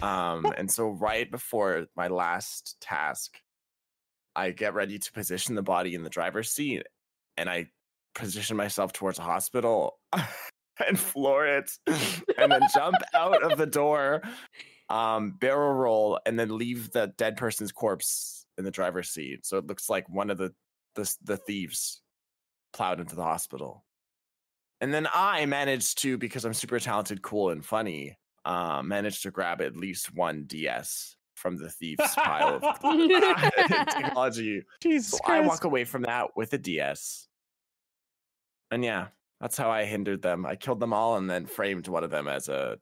[0.00, 3.38] Um, and so right before my last task,
[4.36, 6.86] I get ready to position the body in the driver's seat,
[7.36, 7.70] and I
[8.14, 9.98] position myself towards a hospital
[10.86, 11.72] and floor it,
[12.38, 14.22] and then jump out of the door,
[14.88, 19.44] um, barrel roll, and then leave the dead person's corpse in the driver's seat.
[19.44, 20.54] So it looks like one of the
[20.94, 22.01] the, the thieves
[22.72, 23.84] plowed into the hospital.
[24.80, 29.30] And then I managed to, because I'm super talented, cool, and funny, uh, managed to
[29.30, 32.80] grab at least one DS from the thieves' pile of
[33.86, 34.62] technology.
[34.80, 37.28] Jesus So I walk away from that with a DS.
[38.70, 39.08] And yeah,
[39.40, 40.46] that's how I hindered them.
[40.46, 42.78] I killed them all and then framed one of them as a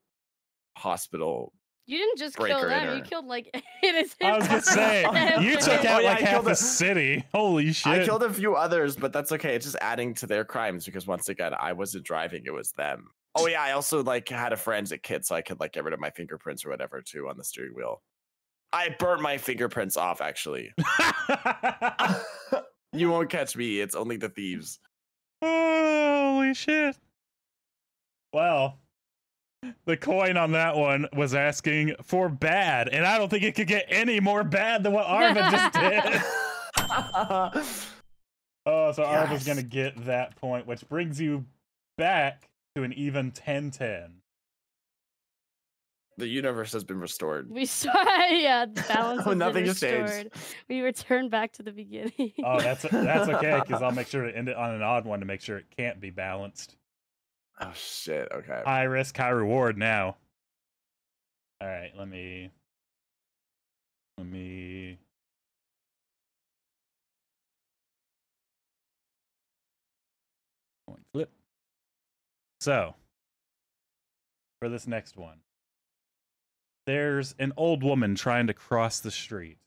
[0.76, 1.52] hospital.
[1.86, 3.50] You didn't just kill Breaker them, you killed like
[3.82, 4.22] innocent.
[4.22, 5.02] I was gonna say
[5.42, 5.56] you people.
[5.66, 7.24] took Oh, out yeah, like I half killed the a- city.
[7.34, 7.92] Holy shit!
[7.92, 9.54] I killed a few others, but that's okay.
[9.56, 13.08] It's just adding to their crimes because once again, I wasn't driving; it was them.
[13.36, 15.94] Oh yeah, I also like had a forensic kit, so I could like get rid
[15.94, 18.02] of my fingerprints or whatever too on the steering wheel.
[18.72, 20.20] I burnt my fingerprints off.
[20.20, 20.72] Actually,
[22.92, 23.80] you won't catch me.
[23.80, 24.78] It's only the thieves.
[25.42, 26.96] Holy shit!
[28.32, 28.79] Well,
[29.84, 33.66] the coin on that one was asking for bad, and I don't think it could
[33.68, 35.72] get any more bad than what Arva just
[37.54, 37.64] did.
[38.66, 41.46] Oh, so Arva's gonna get that point, which brings you
[41.96, 44.10] back to an even 10-10.
[46.18, 47.50] the universe has been restored.
[47.50, 47.90] We saw
[48.28, 50.28] yeah, the balance Oh, has been nothing has changed.
[50.68, 52.32] We return back to the beginning.
[52.44, 55.20] Oh, that's that's okay because I'll make sure to end it on an odd one
[55.20, 56.76] to make sure it can't be balanced.
[57.60, 58.28] Oh shit.
[58.32, 58.62] Okay.
[58.64, 59.76] High risk, high reward.
[59.76, 60.16] Now.
[61.60, 62.50] All right, let me.
[64.16, 64.98] Let me.
[71.12, 71.30] Flip.
[72.60, 72.94] So,
[74.60, 75.38] for this next one,
[76.86, 79.58] there's an old woman trying to cross the street.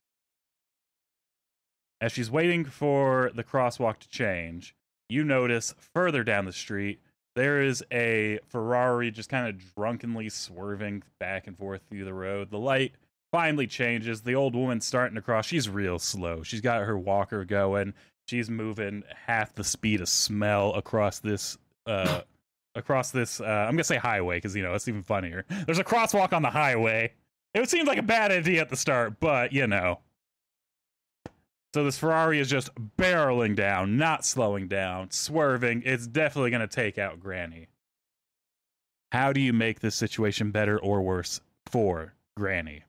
[2.01, 4.75] As she's waiting for the crosswalk to change,
[5.09, 6.99] you notice further down the street
[7.35, 12.51] there is a Ferrari just kind of drunkenly swerving back and forth through the road.
[12.51, 12.93] The light
[13.31, 14.21] finally changes.
[14.21, 15.45] The old woman's starting to cross.
[15.45, 16.43] She's real slow.
[16.43, 17.93] She's got her walker going.
[18.27, 22.21] She's moving half the speed of smell across this uh
[22.75, 25.45] across this uh I'm gonna say highway because you know it's even funnier.
[25.65, 27.13] There's a crosswalk on the highway.
[27.53, 29.99] It seemed like a bad idea at the start, but you know.
[31.73, 35.81] So this Ferrari is just barreling down, not slowing down, swerving.
[35.85, 37.67] It's definitely gonna take out Granny.
[39.11, 42.83] How do you make this situation better or worse for Granny?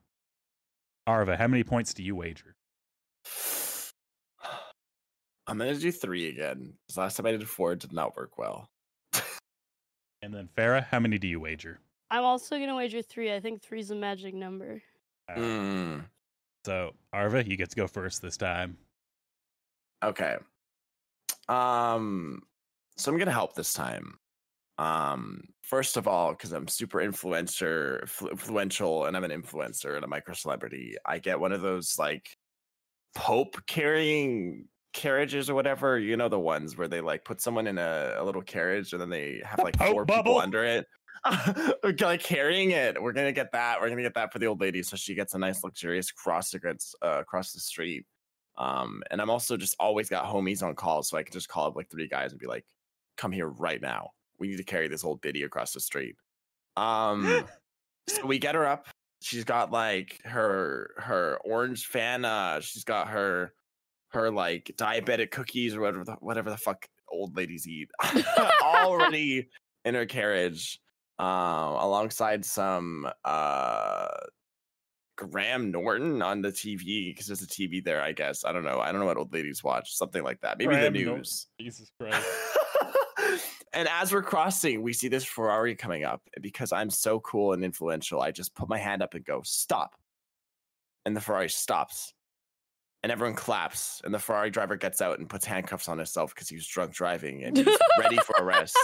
[1.07, 2.55] Arva, how many points do you wager?
[5.47, 6.73] I'm gonna do three again.
[6.87, 8.69] 'cause last time I did four, it did not work well.
[10.21, 11.79] And then Farah, how many do you wager?
[12.09, 13.31] I'm also gonna wager three.
[13.33, 14.81] I think three's a magic number.
[15.29, 16.05] Uh, Mm,
[16.65, 18.79] So Arva, you get to go first this time.
[20.03, 20.37] okay.
[21.47, 22.41] Um,
[22.97, 24.17] so I'm gonna help this time.
[24.79, 30.03] Um, first of all, because I'm super influencer, influ- influential, and I'm an influencer and
[30.03, 32.27] a micro celebrity, I get one of those like
[33.15, 35.99] Pope carrying carriages or whatever.
[35.99, 39.01] You know the ones where they like put someone in a, a little carriage and
[39.01, 40.23] then they have The like Pope four bubble?
[40.23, 40.87] people under it.
[42.01, 43.01] like carrying it.
[43.01, 43.79] We're gonna get that.
[43.79, 46.53] We're gonna get that for the old lady, so she gets a nice luxurious cross
[46.53, 48.05] against uh, across the street.
[48.57, 51.67] Um, and I'm also just always got homies on call, so I can just call
[51.67, 52.65] up like three guys and be like,
[53.17, 54.11] "Come here right now.
[54.39, 56.15] We need to carry this old biddy across the street."
[56.77, 57.45] Um,
[58.07, 58.87] so we get her up.
[59.21, 62.61] She's got like her her orange Fanta.
[62.61, 63.53] She's got her
[64.09, 67.89] her like diabetic cookies or whatever the, whatever the fuck old ladies eat
[68.63, 69.49] already
[69.83, 70.79] in her carriage
[71.19, 74.07] um alongside some uh
[75.17, 78.43] Graham Norton on the TV because there's a TV there, I guess.
[78.43, 78.79] I don't know.
[78.79, 79.95] I don't know what old ladies watch.
[79.95, 80.57] Something like that.
[80.57, 81.17] Maybe Graham the Norton.
[81.19, 81.47] news.
[81.59, 82.27] Jesus Christ.
[83.71, 86.21] and as we're crossing, we see this Ferrari coming up.
[86.35, 89.41] And because I'm so cool and influential, I just put my hand up and go,
[89.45, 89.95] stop.
[91.05, 92.13] And the Ferrari stops.
[93.01, 94.01] And everyone claps.
[94.03, 96.91] And the Ferrari driver gets out and puts handcuffs on himself because he was drunk
[96.91, 98.77] driving and he's ready for arrest.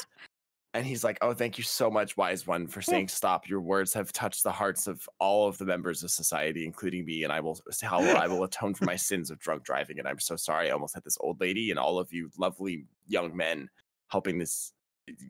[0.74, 3.48] And he's like, Oh, thank you so much, wise one, for saying stop.
[3.50, 7.24] Your words have touched the hearts of all of the members of society, including me.
[7.24, 10.00] And I will how I will atone for my sins of drunk driving.
[10.00, 12.86] And I'm so sorry I almost had this old lady and all of you lovely
[13.08, 13.70] young men
[14.12, 14.74] helping this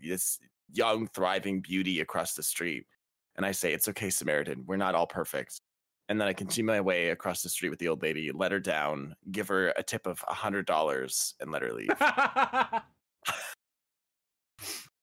[0.04, 0.40] this
[0.74, 2.86] young thriving beauty across the street
[3.36, 5.62] and i say it's okay samaritan we're not all perfect
[6.10, 8.60] and then i continue my way across the street with the old lady let her
[8.60, 11.90] down give her a tip of a hundred dollars and let her leave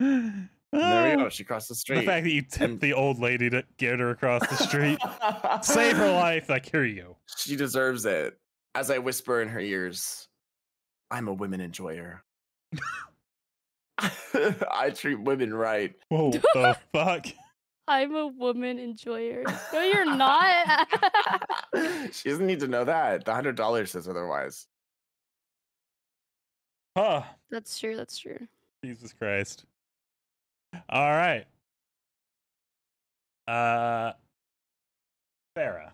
[0.01, 1.29] and there we go ah.
[1.29, 2.01] she crossed the street.
[2.01, 4.99] The fact that you tipped And- the old lady to get her across the street,
[5.63, 6.49] save her life.
[6.49, 7.17] Like, here you go.
[7.37, 8.39] she deserves it
[8.75, 10.29] as i whisper in her ears
[11.11, 12.23] i'm a women enjoyer
[14.71, 17.27] i treat women right Whoa, the fuck?
[17.91, 19.45] I'm a woman enjoyer.
[19.73, 20.87] No, you're not.
[22.13, 23.25] she doesn't need to know that.
[23.25, 24.67] The hundred dollars says otherwise.
[26.95, 27.23] Huh.
[27.51, 27.97] that's true.
[27.97, 28.39] That's true.
[28.85, 29.65] Jesus Christ.
[30.89, 31.47] All right.
[33.47, 34.13] Uh,
[35.57, 35.91] Farah,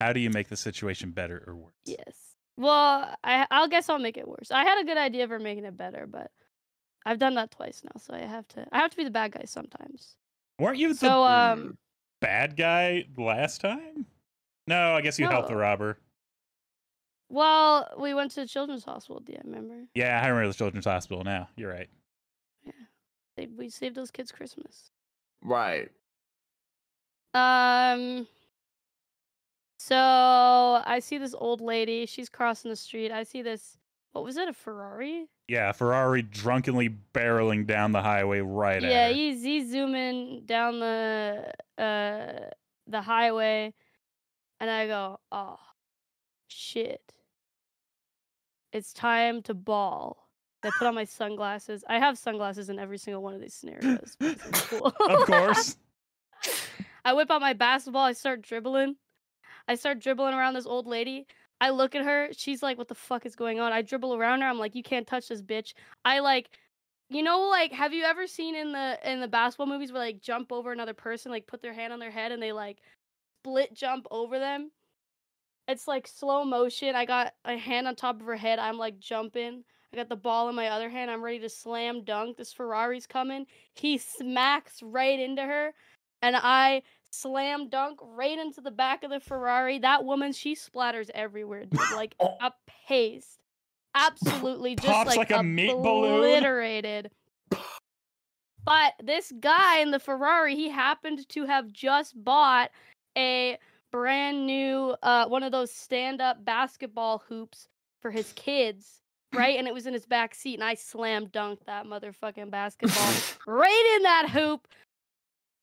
[0.00, 1.72] how do you make the situation better or worse?
[1.84, 2.16] Yes.
[2.56, 4.50] Well, I I'll guess I'll make it worse.
[4.50, 6.30] I had a good idea for making it better, but
[7.04, 9.32] I've done that twice now, so I have to I have to be the bad
[9.32, 10.16] guy sometimes.
[10.58, 11.76] Weren't you the um
[12.20, 14.06] bad guy last time?
[14.66, 15.98] No, I guess you helped the robber.
[17.28, 19.84] well, we went to the children's hospital, do you remember?
[19.94, 21.48] Yeah, I remember the children's hospital now.
[21.56, 21.88] You're right.
[23.36, 24.90] They, we saved those kids Christmas.
[25.42, 25.90] Right.
[27.34, 28.26] Um
[29.78, 33.10] so I see this old lady, she's crossing the street.
[33.12, 33.76] I see this
[34.12, 35.26] what was it, a Ferrari?
[35.48, 39.14] Yeah, Ferrari drunkenly barreling down the highway right yeah, at her.
[39.14, 42.50] he's he's zooming down the uh
[42.86, 43.74] the highway
[44.60, 45.58] and I go, "Oh
[46.48, 47.12] shit.
[48.72, 50.23] It's time to ball."
[50.64, 51.84] I put on my sunglasses.
[51.88, 54.16] I have sunglasses in every single one of these scenarios.
[54.68, 54.86] cool.
[55.08, 55.76] of course.
[57.04, 58.04] I whip out my basketball.
[58.04, 58.96] I start dribbling.
[59.68, 61.26] I start dribbling around this old lady.
[61.60, 62.28] I look at her.
[62.32, 64.48] She's like, "What the fuck is going on?" I dribble around her.
[64.48, 66.50] I'm like, "You can't touch this bitch." I like,
[67.08, 70.20] you know, like, have you ever seen in the in the basketball movies where like
[70.20, 72.80] jump over another person, like put their hand on their head and they like
[73.40, 74.70] split jump over them?
[75.68, 76.94] It's like slow motion.
[76.94, 78.58] I got a hand on top of her head.
[78.58, 79.64] I'm like jumping.
[79.94, 81.08] I got the ball in my other hand.
[81.08, 82.36] I'm ready to slam dunk.
[82.36, 83.46] This Ferrari's coming.
[83.74, 85.72] He smacks right into her,
[86.20, 86.82] and I
[87.12, 89.78] slam dunk right into the back of the Ferrari.
[89.78, 92.36] That woman, she splatters everywhere, dude, like Oh.
[92.40, 92.52] a
[92.88, 93.38] paste.
[93.94, 97.06] Absolutely, just Pops like, like a meat balloon.
[98.64, 102.70] But this guy in the Ferrari, he happened to have just bought
[103.16, 103.58] a
[103.92, 107.68] brand new uh one of those stand-up basketball hoops
[108.02, 109.02] for his kids,
[109.34, 109.58] right?
[109.58, 113.12] And it was in his back seat, and I slam dunked that motherfucking basketball
[113.46, 114.66] right in that hoop.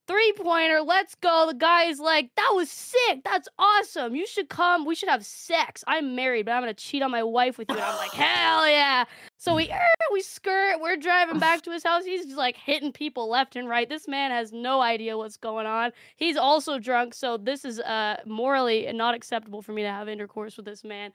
[0.07, 1.45] Three pointer, let's go.
[1.47, 3.24] The guy is like, that was sick.
[3.24, 4.13] That's awesome.
[4.13, 4.84] You should come.
[4.84, 5.86] We should have sex.
[5.88, 7.76] I'm married, but I'm gonna cheat on my wife with you.
[7.76, 9.05] And I'm like, hell yeah.
[9.38, 9.80] So we er,
[10.11, 10.82] we skirt.
[10.82, 12.03] We're driving back to his house.
[12.03, 13.88] He's just like hitting people left and right.
[13.88, 15.91] This man has no idea what's going on.
[16.17, 20.57] He's also drunk, so this is uh morally not acceptable for me to have intercourse
[20.57, 21.13] with this man.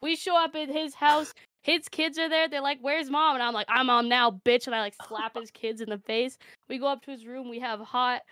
[0.00, 1.34] We show up at his house.
[1.62, 2.48] His kids are there.
[2.48, 5.36] They're like, "Where's mom?" And I'm like, "I'm mom now, bitch." And I like slap
[5.36, 6.38] his kids in the face.
[6.68, 7.48] We go up to his room.
[7.48, 8.22] We have hot,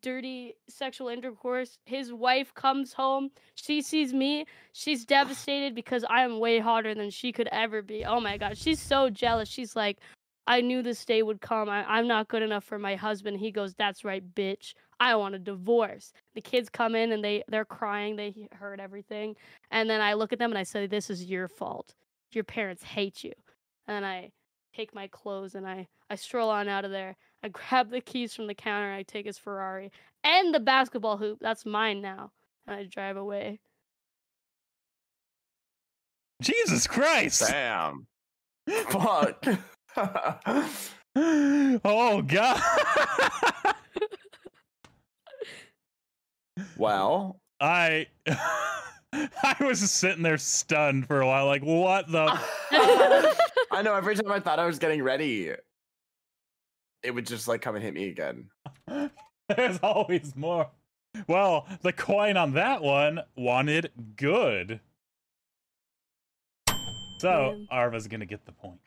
[0.00, 1.78] dirty sexual intercourse.
[1.84, 3.30] His wife comes home.
[3.56, 4.46] She sees me.
[4.72, 8.04] She's devastated because I am way hotter than she could ever be.
[8.04, 9.48] Oh my god, she's so jealous.
[9.48, 9.98] She's like,
[10.46, 11.68] "I knew this day would come.
[11.68, 14.74] I- I'm not good enough for my husband." He goes, "That's right, bitch.
[14.98, 18.16] I want a divorce." The kids come in and they they're crying.
[18.16, 19.36] They heard everything.
[19.70, 21.94] And then I look at them and I say, "This is your fault.
[22.34, 23.32] Your parents hate you."
[23.86, 24.32] And I
[24.74, 27.16] take my clothes and I I stroll on out of there.
[27.42, 28.92] I grab the keys from the counter.
[28.92, 29.90] I take his Ferrari
[30.24, 31.38] and the basketball hoop.
[31.40, 32.32] That's mine now.
[32.66, 33.60] And I drive away.
[36.40, 37.44] Jesus Christ!
[37.48, 38.06] Damn.
[38.88, 39.44] Fuck.
[41.84, 42.60] oh god.
[46.76, 48.06] well, I
[49.42, 52.38] I was just sitting there stunned for a while, like, what the
[53.70, 55.52] I know every time I thought I was getting ready,
[57.02, 58.48] it would just like come and hit me again.
[59.56, 60.70] There's always more.
[61.26, 64.80] Well, the coin on that one wanted good.
[67.18, 68.80] So Arva's gonna get the point.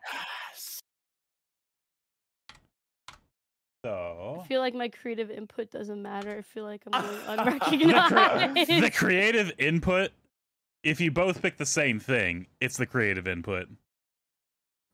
[3.86, 6.36] So I feel like my creative input doesn't matter.
[6.38, 8.68] I feel like I'm going the, unrecognized.
[8.70, 10.10] cre- the creative input,
[10.82, 13.68] if you both pick the same thing, it's the creative input.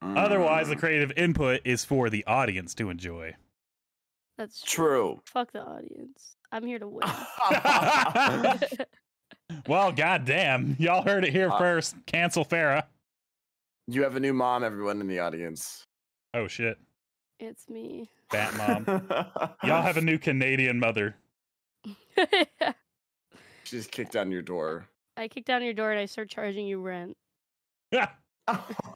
[0.03, 3.35] Otherwise, the Mm, creative input is for the audience to enjoy.
[4.37, 4.87] That's true.
[4.87, 5.21] true.
[5.27, 6.37] Fuck the audience.
[6.51, 7.03] I'm here to win.
[9.69, 11.95] Well, goddamn, y'all heard it here Uh, first.
[12.07, 12.85] Cancel Farah.
[13.87, 15.85] you have a new mom, everyone in the audience.
[16.35, 16.79] Oh shit,
[17.43, 18.09] it's me.
[18.31, 19.09] Bat Mom.
[19.65, 21.17] Y'all have a new Canadian mother.
[23.65, 24.87] She just kicked down your door.
[25.17, 27.17] I kicked down your door and I start charging you rent.
[27.91, 28.09] Yeah.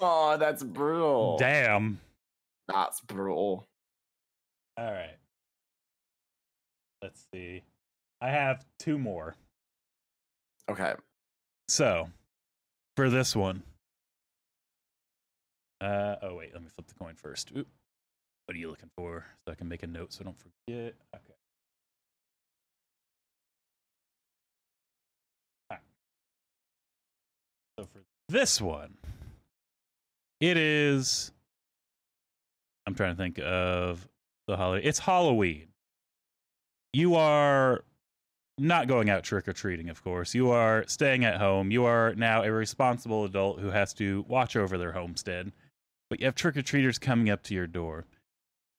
[0.00, 1.38] oh, that's brutal.
[1.38, 1.98] Damn.
[2.68, 3.66] That's brutal.
[4.76, 5.16] All right.
[7.02, 7.62] Let's see.
[8.20, 9.34] I have two more.
[10.68, 10.94] Okay.
[11.68, 12.10] So,
[12.96, 13.62] for this one.
[15.80, 17.52] Uh oh wait, let me flip the coin first.
[17.56, 17.68] Oop.
[18.46, 19.24] What are you looking for?
[19.44, 20.94] So I can make a note so I don't forget.
[21.14, 21.34] Okay.
[25.70, 25.82] Alright.
[27.78, 28.96] So for this one,
[30.40, 31.32] it is
[32.86, 34.06] I'm trying to think of
[34.46, 34.86] the holiday.
[34.86, 35.68] It's Halloween.
[36.92, 37.82] You are
[38.58, 40.34] not going out trick or treating, of course.
[40.34, 41.70] You are staying at home.
[41.70, 45.52] You are now a responsible adult who has to watch over their homestead.
[46.08, 48.06] But you have trick or treaters coming up to your door.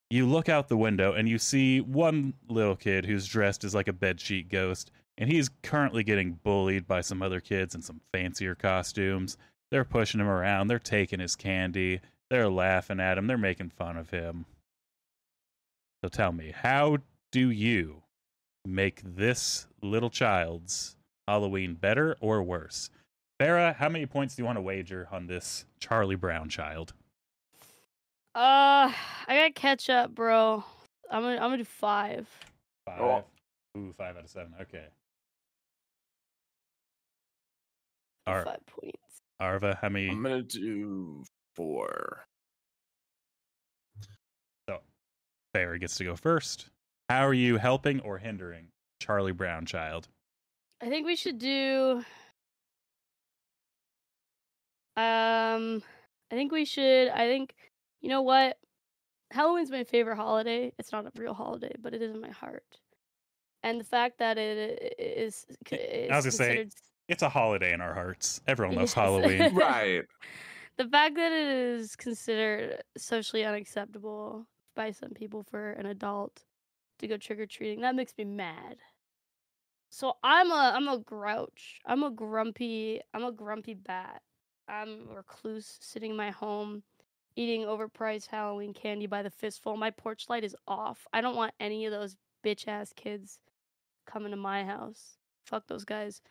[0.09, 3.89] You look out the window and you see one little kid who's dressed as like
[3.89, 8.55] a bedsheet ghost, and he's currently getting bullied by some other kids in some fancier
[8.55, 9.37] costumes.
[9.69, 11.99] They're pushing him around, they're taking his candy,
[12.29, 14.45] they're laughing at him, they're making fun of him.
[16.03, 16.99] So tell me, how
[17.31, 18.03] do you
[18.65, 20.95] make this little child's
[21.27, 22.89] Halloween better or worse?
[23.41, 26.93] Farah, how many points do you want to wager on this Charlie Brown child?
[28.37, 28.91] Uh,
[29.27, 30.63] I gotta catch up, bro.
[31.09, 32.27] I'm gonna, I'm gonna do five.
[32.85, 33.01] Five.
[33.01, 33.23] Oh.
[33.75, 34.53] Ooh, five out of seven.
[34.61, 34.85] Okay.
[38.27, 39.21] Do Ar- Five points.
[39.39, 40.09] Arva, how many?
[40.09, 41.23] I'm gonna do
[41.55, 42.25] four.
[45.55, 46.69] Farah gets to go first.
[47.09, 48.67] How are you helping or hindering
[49.01, 50.07] Charlie Brown child?
[50.83, 52.03] I think we should do.
[54.95, 55.81] Um,
[56.29, 57.07] I think we should.
[57.07, 57.55] I think
[58.01, 58.57] you know what?
[59.31, 60.71] Halloween's my favorite holiday.
[60.79, 62.63] It's not a real holiday, but it is in my heart.
[63.63, 66.71] And the fact that it i- is, I was gonna say, considered
[67.09, 68.41] It's a holiday in our hearts.
[68.47, 68.93] Everyone loves Yes.
[69.03, 69.53] Halloween.
[69.55, 70.03] Right.
[70.77, 74.45] the fact that it is considered socially unacceptable
[74.75, 76.43] by some people for an adult
[76.99, 78.77] to go trick or treating that makes me mad.
[79.89, 81.79] So I'm a I'm a grouch.
[81.85, 84.21] I'm a grumpy I'm a grumpy bat.
[84.67, 86.83] I'm a recluse sitting in my home
[87.37, 89.77] eating overpriced Halloween candy by the fistful.
[89.77, 91.07] My porch light is off.
[91.13, 93.39] I don't want any of those bitch ass kids
[94.05, 95.17] coming to my house.
[95.45, 96.21] Fuck those guys.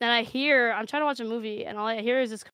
[0.00, 2.44] Then I hear I'm trying to watch a movie and all I hear is this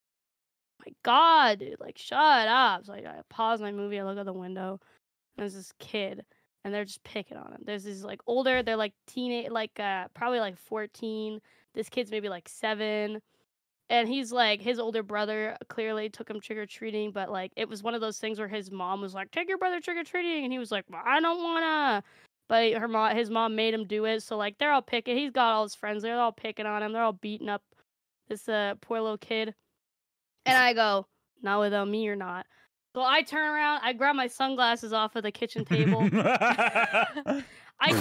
[0.86, 2.84] my god, dude, like shut up.
[2.84, 4.80] So like I pause my movie, I look out the window,
[5.36, 6.24] and there's this kid
[6.64, 7.62] and they're just picking on him.
[7.64, 11.40] There's these like older, they're like teenage like uh probably like 14.
[11.74, 13.20] This kid's maybe like 7
[13.90, 17.68] and he's like his older brother clearly took him trick or treating, but like it
[17.68, 20.04] was one of those things where his mom was like, "Take your brother trick or
[20.04, 22.02] treating," and he was like, "I don't wanna."
[22.48, 24.22] But her mom, his mom made him do it.
[24.22, 25.16] So like they're all picking.
[25.16, 26.02] He's got all his friends.
[26.02, 26.92] They're all picking on him.
[26.92, 27.62] They're all beating up
[28.28, 29.54] this uh poor little kid.
[30.46, 31.06] And I go,
[31.42, 32.46] "Not without me or not."
[32.94, 33.80] So I turn around.
[33.84, 36.08] I grab my sunglasses off of the kitchen table.
[36.12, 37.42] I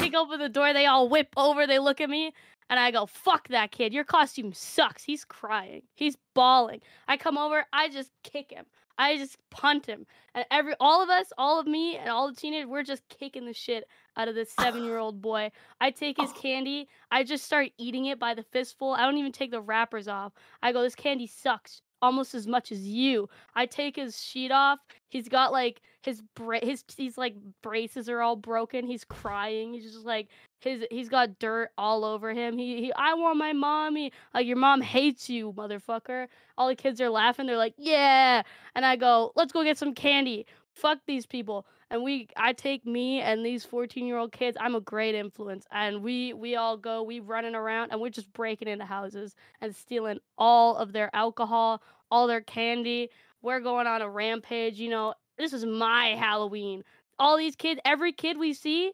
[0.01, 0.73] kick open the door.
[0.73, 1.67] They all whip over.
[1.67, 2.33] They look at me,
[2.69, 3.93] and I go, "Fuck that kid!
[3.93, 5.83] Your costume sucks." He's crying.
[5.95, 6.81] He's bawling.
[7.07, 7.65] I come over.
[7.73, 8.65] I just kick him.
[8.97, 10.05] I just punt him.
[10.33, 13.45] And every all of us, all of me, and all the teenagers, we're just kicking
[13.45, 15.51] the shit out of this seven-year-old boy.
[15.79, 16.39] I take his oh.
[16.39, 16.87] candy.
[17.11, 18.93] I just start eating it by the fistful.
[18.93, 20.33] I don't even take the wrappers off.
[20.61, 23.27] I go, "This candy sucks." Almost as much as you.
[23.55, 24.77] I take his sheet off.
[25.09, 28.85] He's got like his bra- his he's like braces are all broken.
[28.85, 29.73] He's crying.
[29.73, 30.27] He's just like
[30.59, 32.57] his he's got dirt all over him.
[32.57, 34.11] He, he I want my mommy.
[34.33, 36.27] Like your mom hates you, motherfucker.
[36.57, 37.45] All the kids are laughing.
[37.47, 38.43] They're like, "Yeah."
[38.75, 41.65] And I go, "Let's go get some candy." Fuck these people.
[41.89, 44.57] And we I take me and these 14-year-old kids.
[44.59, 45.65] I'm a great influence.
[45.71, 49.75] And we we all go, we running around and we're just breaking into houses and
[49.75, 51.81] stealing all of their alcohol,
[52.11, 53.09] all their candy.
[53.41, 55.13] We're going on a rampage, you know.
[55.37, 56.83] This is my Halloween.
[57.19, 58.91] All these kids, every kid we see,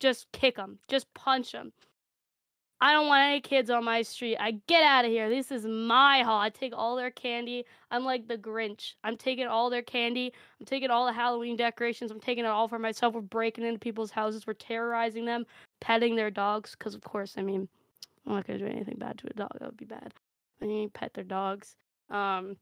[0.00, 1.72] just kick them, just punch them.
[2.80, 4.36] I don't want any kids on my street.
[4.38, 5.28] I get out of here.
[5.28, 6.40] This is my hall.
[6.40, 7.64] I take all their candy.
[7.90, 8.94] I'm like the Grinch.
[9.02, 10.32] I'm taking all their candy.
[10.60, 12.12] I'm taking all the Halloween decorations.
[12.12, 13.14] I'm taking it all for myself.
[13.14, 14.46] We're breaking into people's houses.
[14.46, 15.44] We're terrorizing them,
[15.80, 16.76] petting their dogs.
[16.78, 17.68] Because, of course, I mean,
[18.24, 19.50] I'm not going to do anything bad to a dog.
[19.58, 20.14] That would be bad.
[20.62, 21.74] I mean, pet their dogs.
[22.10, 22.56] Um,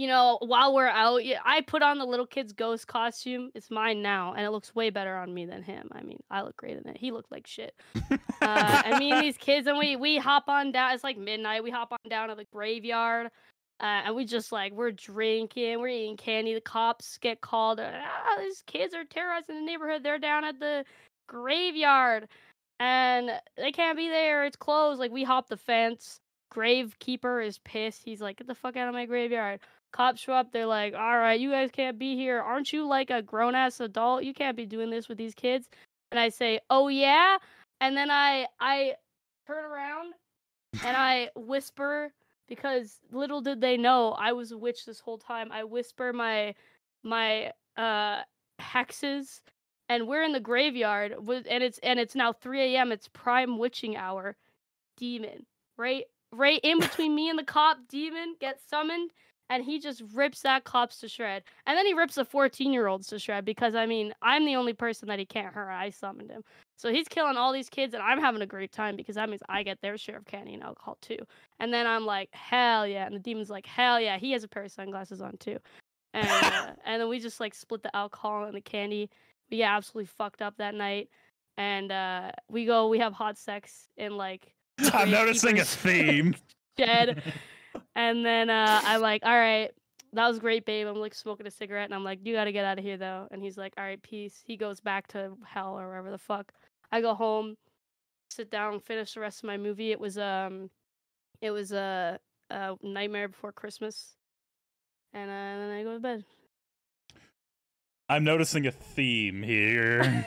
[0.00, 3.50] you know, while we're out, yeah, I put on the little kid's ghost costume.
[3.54, 5.90] It's mine now, and it looks way better on me than him.
[5.92, 6.96] I mean, I look great in it.
[6.96, 7.74] He looked like shit.
[7.94, 10.94] uh, I mean, these kids, and we we hop on down.
[10.94, 11.62] It's like midnight.
[11.62, 15.88] We hop on down to the graveyard, uh, and we just like we're drinking, we're
[15.88, 16.54] eating candy.
[16.54, 17.78] The cops get called.
[17.78, 20.02] Ah, these kids are terrorizing the neighborhood.
[20.02, 20.82] They're down at the
[21.28, 22.26] graveyard,
[22.78, 24.46] and they can't be there.
[24.46, 24.98] It's closed.
[24.98, 26.20] Like we hop the fence.
[26.54, 28.00] Gravekeeper is pissed.
[28.02, 29.60] He's like, "Get the fuck out of my graveyard."
[29.92, 32.40] Cops show up they're like all right you guys can't be here.
[32.40, 34.24] Aren't you like a grown-ass adult?
[34.24, 35.68] You can't be doing this with these kids.
[36.10, 37.38] And i say oh yeah?
[37.80, 38.94] And then i i
[39.46, 40.14] turn around
[40.84, 42.12] and i whisper
[42.48, 45.50] because little did they know i was a witch this whole time.
[45.52, 46.54] I whisper my
[47.02, 48.22] my uh
[48.60, 49.40] hexes
[49.88, 53.58] and we're in the graveyard with and it's and it's now 3 a.m it's prime
[53.58, 54.36] witching hour.
[54.96, 59.10] Demon right right in between me and the cop demon gets summoned
[59.50, 61.42] and he just rips that cops to shred.
[61.66, 64.56] And then he rips the 14 year olds to shred because I mean, I'm the
[64.56, 65.70] only person that he can't hurt.
[65.70, 66.42] I summoned him.
[66.76, 69.42] So he's killing all these kids, and I'm having a great time because that means
[69.50, 71.18] I get their share of candy and alcohol too.
[71.58, 73.04] And then I'm like, hell yeah.
[73.04, 74.16] And the demon's like, hell yeah.
[74.16, 75.58] He has a pair of sunglasses on too.
[76.14, 79.10] And, uh, and then we just like split the alcohol and the candy.
[79.50, 81.10] We get absolutely fucked up that night.
[81.58, 84.54] And uh, we go, we have hot sex in like.
[84.94, 86.36] I'm noticing a theme.
[86.78, 87.22] Shed.
[87.94, 89.70] And then uh, I'm like, all right,
[90.12, 90.86] that was great, babe.
[90.86, 92.96] I'm like smoking a cigarette, and I'm like, you got to get out of here
[92.96, 93.28] though.
[93.30, 94.42] And he's like, all right, peace.
[94.46, 96.52] He goes back to hell or wherever the fuck.
[96.92, 97.56] I go home,
[98.30, 99.92] sit down, finish the rest of my movie.
[99.92, 100.70] It was um,
[101.40, 102.18] it was a,
[102.50, 104.14] a Nightmare Before Christmas,
[105.12, 106.24] and, uh, and then I go to bed.
[108.08, 110.26] I'm noticing a theme here.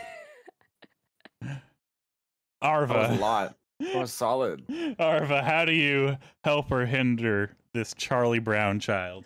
[2.61, 2.93] Arva.
[2.93, 3.57] That was a lot.
[3.80, 4.64] That was solid.
[5.00, 9.26] Arva, how do you help or hinder this Charlie Brown child?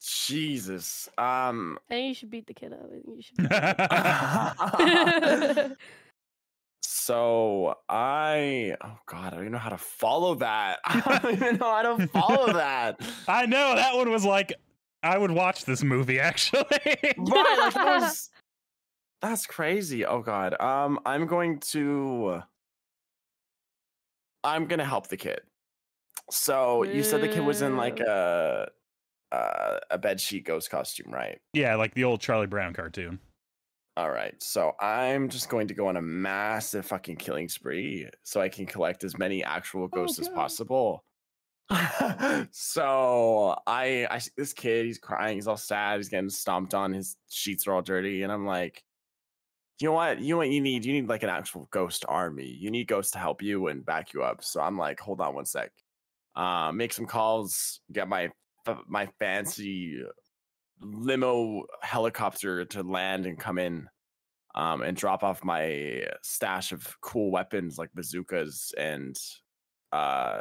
[0.00, 1.08] Jesus.
[1.18, 2.80] Um I think you should beat the kid up.
[2.84, 3.36] I think you should.
[3.36, 5.72] Beat the kid up.
[6.82, 10.78] so I oh god, I don't even know how to follow that.
[10.84, 13.00] I don't even know how to follow that.
[13.26, 14.52] I know that one was like
[15.02, 16.64] I would watch this movie actually.
[16.72, 18.30] Right, like that was
[19.20, 20.06] that's crazy.
[20.06, 20.58] Oh god.
[20.60, 22.42] Um I'm going to
[24.44, 25.40] I'm gonna help the kid.
[26.30, 28.68] So you said the kid was in like a
[29.32, 31.38] uh, a bed sheet ghost costume, right?
[31.52, 33.18] yeah, like the old Charlie Brown cartoon.
[33.98, 34.40] All right.
[34.40, 38.64] So I'm just going to go on a massive fucking killing spree so I can
[38.64, 41.04] collect as many actual ghosts as possible.
[42.52, 46.92] so I I see this kid, he's crying, he's all sad, he's getting stomped on,
[46.92, 48.84] his sheets are all dirty, and I'm like,
[49.80, 50.20] you know what?
[50.20, 50.84] You know what you need?
[50.84, 52.46] You need like an actual ghost army.
[52.46, 54.42] You need ghosts to help you and back you up.
[54.42, 55.70] So I'm like, hold on one sec.
[56.34, 58.30] Uh, make some calls, get my
[58.86, 60.02] my fancy
[60.80, 63.88] limo helicopter to land and come in
[64.54, 69.16] um, and drop off my stash of cool weapons like bazookas and
[69.92, 70.40] uh,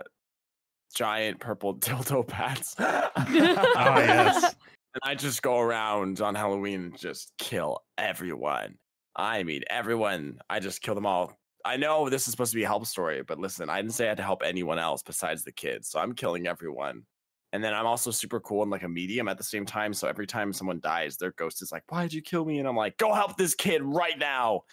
[0.95, 2.75] giant purple dildo pads.
[2.79, 4.55] oh yes.
[5.03, 8.79] And I just go around on Halloween and just kill everyone.
[9.17, 10.39] I mean, everyone.
[10.49, 11.33] I just kill them all.
[11.65, 14.05] I know this is supposed to be a help story, but listen, I didn't say
[14.05, 15.89] I had to help anyone else besides the kids.
[15.89, 17.03] So I'm killing everyone.
[17.51, 19.93] And then I'm also super cool and like a medium at the same time.
[19.93, 22.75] So every time someone dies, their ghost is like, "Why'd you kill me?" And I'm
[22.75, 24.63] like, "Go help this kid right now."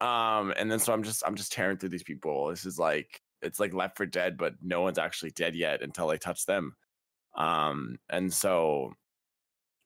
[0.00, 2.48] Um, and then so I'm just I'm just tearing through these people.
[2.48, 6.10] This is like it's like Left 4 Dead, but no one's actually dead yet until
[6.10, 6.74] I touch them.
[7.36, 8.94] Um, and so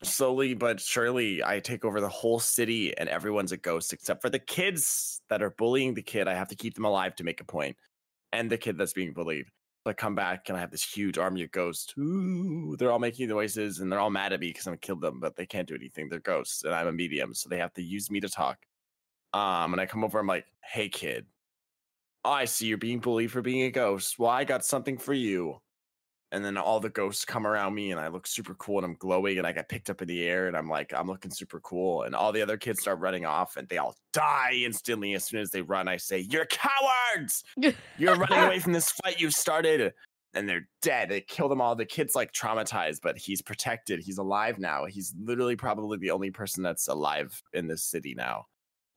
[0.03, 4.30] slowly but surely I take over the whole city and everyone's a ghost except for
[4.30, 6.28] the kids that are bullying the kid.
[6.28, 7.76] I have to keep them alive to make a point,
[8.32, 9.46] and the kid that's being bullied.
[9.86, 11.94] I come back and I have this huge army of ghosts.
[11.98, 15.20] Ooh, they're all making noises and they're all mad at me because I'm killed them,
[15.20, 16.09] but they can't do anything.
[16.09, 18.59] They're ghosts and I'm a medium, so they have to use me to talk.
[19.32, 21.26] Um, and I come over, I'm like, hey kid,
[22.24, 24.18] I see you're being bullied for being a ghost.
[24.18, 25.61] Well, I got something for you
[26.33, 28.95] and then all the ghosts come around me and I look super cool and I'm
[28.95, 31.59] glowing and I get picked up in the air and I'm like, I'm looking super
[31.61, 32.03] cool.
[32.03, 35.41] And all the other kids start running off and they all die instantly as soon
[35.41, 35.89] as they run.
[35.89, 37.43] I say, You're cowards!
[37.99, 39.93] You're running away from this fight you started.
[40.33, 41.09] And they're dead.
[41.09, 41.74] They kill them all.
[41.74, 43.99] The kid's like traumatized, but he's protected.
[43.99, 44.85] He's alive now.
[44.85, 48.47] He's literally probably the only person that's alive in this city now,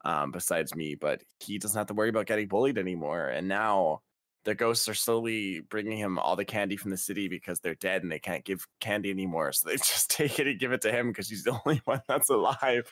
[0.06, 0.94] um, besides me.
[0.94, 3.30] But he doesn't have to worry about getting bullied anymore.
[3.30, 4.02] And now
[4.46, 8.04] the ghosts are slowly bringing him all the candy from the city because they're dead
[8.04, 9.52] and they can't give candy anymore.
[9.54, 12.02] So they just take it and give it to him because he's the only one
[12.08, 12.92] that's alive.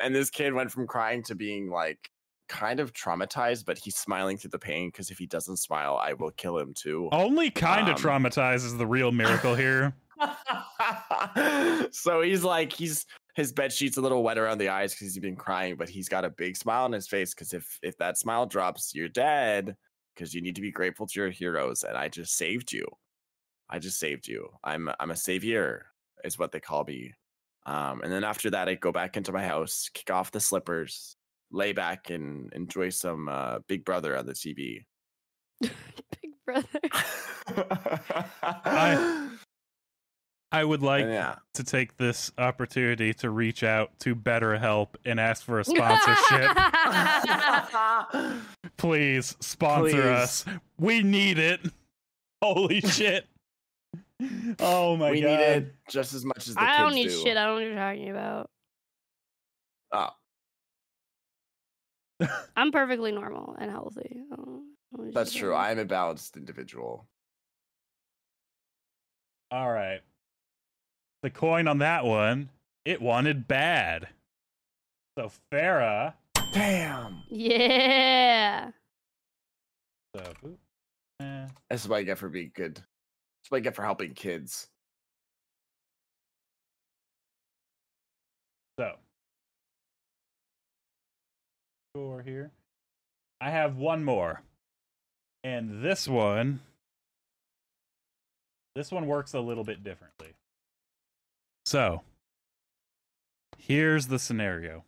[0.00, 2.10] And this kid went from crying to being like
[2.48, 6.12] kind of traumatized, but he's smiling through the pain because if he doesn't smile, I
[6.12, 7.08] will kill him too.
[7.12, 9.94] Only kind of Um, traumatized is the real miracle here.
[11.90, 15.18] so he's like he's his bed sheet's a little wet around the eyes because he's
[15.22, 18.18] been crying, but he's got a big smile on his face because if if that
[18.18, 19.76] smile drops, you're dead.
[20.14, 22.86] Because you need to be grateful to your heroes, and I just saved you.
[23.70, 24.50] I just saved you.
[24.64, 25.86] I'm I'm a savior,
[26.24, 27.14] is what they call me.
[27.66, 31.16] Um, and then after that, I go back into my house, kick off the slippers,
[31.50, 34.84] lay back, and enjoy some uh, Big Brother on the TV.
[35.60, 36.66] Big brother.
[38.42, 39.30] I-
[40.52, 41.36] I would like yeah.
[41.54, 46.50] to take this opportunity to reach out to BetterHelp and ask for a sponsorship.
[48.76, 50.04] Please sponsor Please.
[50.04, 50.44] us.
[50.78, 51.60] We need it.
[52.42, 53.26] Holy shit.
[54.60, 55.26] Oh my we god.
[55.30, 57.22] We need it just as much as the I kids don't need do.
[57.22, 57.36] shit.
[57.36, 58.50] I don't know what you're talking about.
[59.94, 60.10] Oh,
[62.56, 64.20] I'm perfectly normal and healthy.
[64.32, 65.54] I don't- I don't know what you're that's true.
[65.54, 67.08] I am a balanced individual.
[69.50, 70.00] All right.
[71.22, 72.50] The coin on that one,
[72.84, 74.08] it wanted bad.
[75.16, 76.14] So Farah.
[76.52, 77.22] Damn.
[77.30, 78.70] Yeah.
[80.16, 80.58] So, oop,
[81.20, 82.74] eh, That's what I get for being good.
[82.74, 84.68] That's what I get for helping kids.
[88.78, 88.96] so.
[91.94, 92.50] Score here.
[93.40, 94.42] I have one more.
[95.44, 96.60] And this one.
[98.74, 100.34] This one works a little bit differently.
[101.72, 102.02] So.
[103.56, 104.84] Here's the scenario.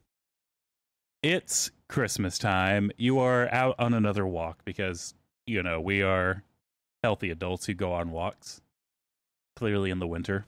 [1.23, 2.91] It's Christmas time.
[2.99, 5.15] You are out on another walk because,
[5.47, 6.43] you know, we are
[7.03, 8.61] healthy adults who go on walks,
[9.57, 10.45] clearly in the winter.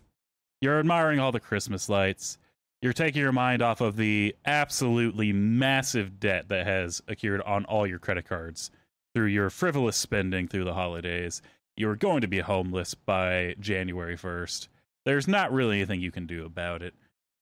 [0.61, 2.37] You're admiring all the Christmas lights.
[2.83, 7.87] You're taking your mind off of the absolutely massive debt that has accrued on all
[7.87, 8.71] your credit cards
[9.15, 11.41] through your frivolous spending through the holidays.
[11.79, 14.69] You're going to be homeless by January 1st.
[15.07, 16.93] There's not really anything you can do about it.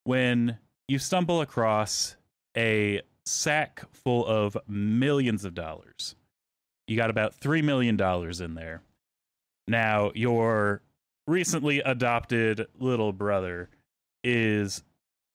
[0.05, 2.15] When you stumble across
[2.55, 6.15] a sack full of millions of dollars,
[6.87, 8.81] you got about $3 million in there.
[9.67, 10.83] Now, your
[11.27, 13.69] recently adopted little brother
[14.23, 14.83] is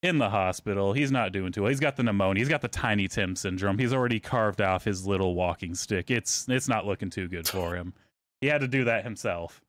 [0.02, 0.92] in the hospital.
[0.92, 1.70] He's not doing too well.
[1.70, 2.40] He's got the pneumonia.
[2.40, 3.78] He's got the Tiny Tim syndrome.
[3.78, 6.10] He's already carved off his little walking stick.
[6.10, 7.92] It's it's not looking too good for him.
[8.40, 9.60] He had to do that himself.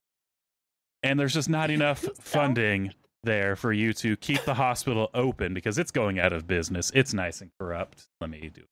[1.03, 2.93] And there's just not enough funding
[3.23, 6.91] there for you to keep the hospital open because it's going out of business.
[6.93, 8.07] It's nice and corrupt.
[8.19, 8.65] Let me do a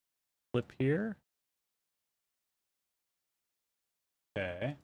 [0.53, 1.17] flip here.
[4.38, 4.75] Okay.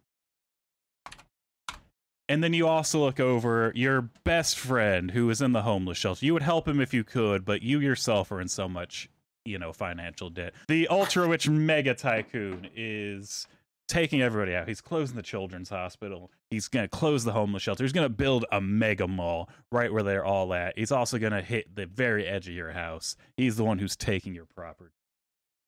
[2.27, 6.25] And then you also look over your best friend who is in the homeless shelter.
[6.25, 9.09] You would help him if you could, but you yourself are in so much,
[9.45, 10.53] you know, financial debt.
[10.67, 13.47] The ultra rich mega tycoon is
[13.88, 14.67] taking everybody out.
[14.67, 16.31] He's closing the children's hospital.
[16.49, 17.83] He's going to close the homeless shelter.
[17.83, 20.77] He's going to build a mega mall right where they're all at.
[20.77, 23.15] He's also going to hit the very edge of your house.
[23.38, 24.91] He's the one who's taking your property.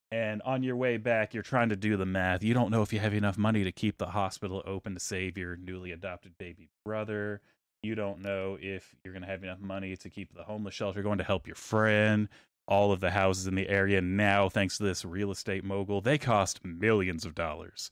[0.10, 2.42] And on your way back, you're trying to do the math.
[2.42, 5.38] You don't know if you have enough money to keep the hospital open to save
[5.38, 7.42] your newly adopted baby brother.
[7.84, 11.04] You don't know if you're going to have enough money to keep the homeless shelter
[11.04, 12.30] going to help your friend.
[12.70, 16.18] All of the houses in the area now, thanks to this real estate mogul, they
[16.18, 17.92] cost millions of dollars.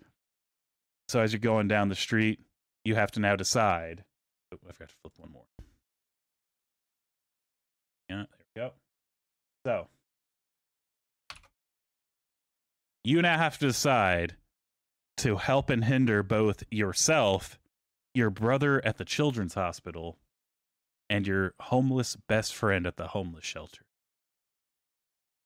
[1.07, 2.39] So as you're going down the street,
[2.83, 4.03] you have to now decide.
[4.53, 5.45] Oh, I forgot to flip one more.
[8.09, 8.71] Yeah, there we go.
[9.65, 9.87] So
[13.03, 14.35] you now have to decide
[15.17, 17.57] to help and hinder both yourself,
[18.13, 20.17] your brother at the children's hospital,
[21.09, 23.85] and your homeless best friend at the homeless shelter.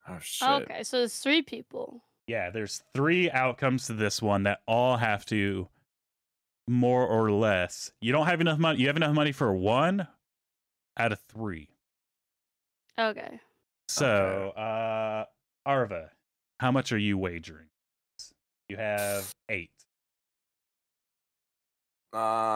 [0.07, 0.49] Oh shit.
[0.49, 2.03] Okay, so there's three people.
[2.29, 5.67] Yeah, there's three outcomes to this one that all have to
[6.67, 7.91] more or less.
[8.01, 8.79] You don't have enough money.
[8.79, 10.07] You have enough money for one
[10.95, 11.69] out of three.
[12.99, 13.39] Okay.
[13.87, 15.25] So, uh
[15.65, 16.11] Arva,
[16.59, 17.65] how much are you wagering?
[18.67, 19.71] You have eight.
[22.13, 22.53] Um.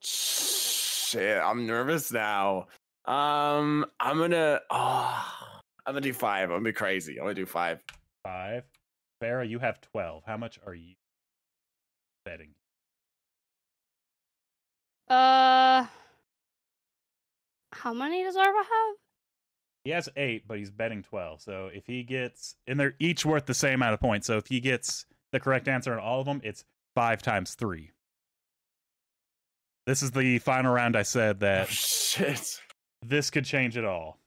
[0.00, 2.66] Shit, I'm nervous now.
[3.10, 4.60] Um, I'm gonna.
[4.70, 5.24] Oh,
[5.84, 6.44] I'm gonna do five.
[6.44, 7.18] I'm gonna be crazy.
[7.18, 7.82] I'm gonna do five.
[8.22, 8.62] Five.
[9.20, 10.22] Farah, you have twelve.
[10.24, 10.94] How much are you
[12.24, 12.50] betting?
[15.08, 15.86] Uh,
[17.72, 18.96] how many does Arva have?
[19.84, 21.40] He has eight, but he's betting twelve.
[21.40, 24.28] So if he gets, and they're each worth the same amount of points.
[24.28, 27.90] So if he gets the correct answer on all of them, it's five times three.
[29.88, 30.94] This is the final round.
[30.94, 31.66] I said that.
[32.20, 32.60] Oh, that shit.
[33.02, 34.18] This could change it all.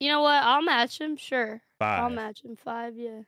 [0.00, 0.42] You know what?
[0.42, 1.16] I'll match him.
[1.16, 2.56] Sure, I'll match him.
[2.56, 2.96] Five.
[2.96, 3.20] Yeah.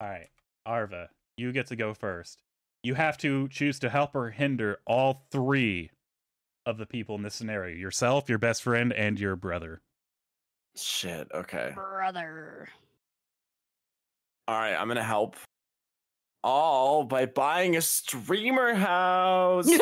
[0.00, 0.28] All right,
[0.66, 2.42] Arva, you get to go first.
[2.82, 5.90] You have to choose to help or hinder all three
[6.66, 9.80] of the people in this scenario: yourself, your best friend, and your brother.
[10.76, 11.28] Shit.
[11.34, 11.72] Okay.
[11.74, 12.68] Brother.
[14.46, 14.74] All right.
[14.74, 15.36] I'm gonna help.
[16.44, 19.68] All by buying a streamer house.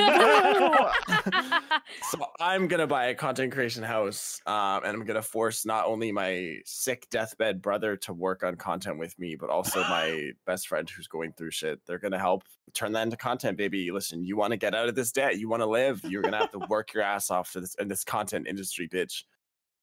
[2.10, 6.12] So I'm gonna buy a content creation house, um, and I'm gonna force not only
[6.12, 10.88] my sick deathbed brother to work on content with me, but also my best friend
[10.88, 11.80] who's going through shit.
[11.86, 12.44] They're gonna help
[12.74, 13.90] turn that into content, baby.
[13.90, 16.38] Listen, you want to get out of this debt, you want to live, you're gonna
[16.38, 19.24] have to work your ass off to this in this content industry, bitch.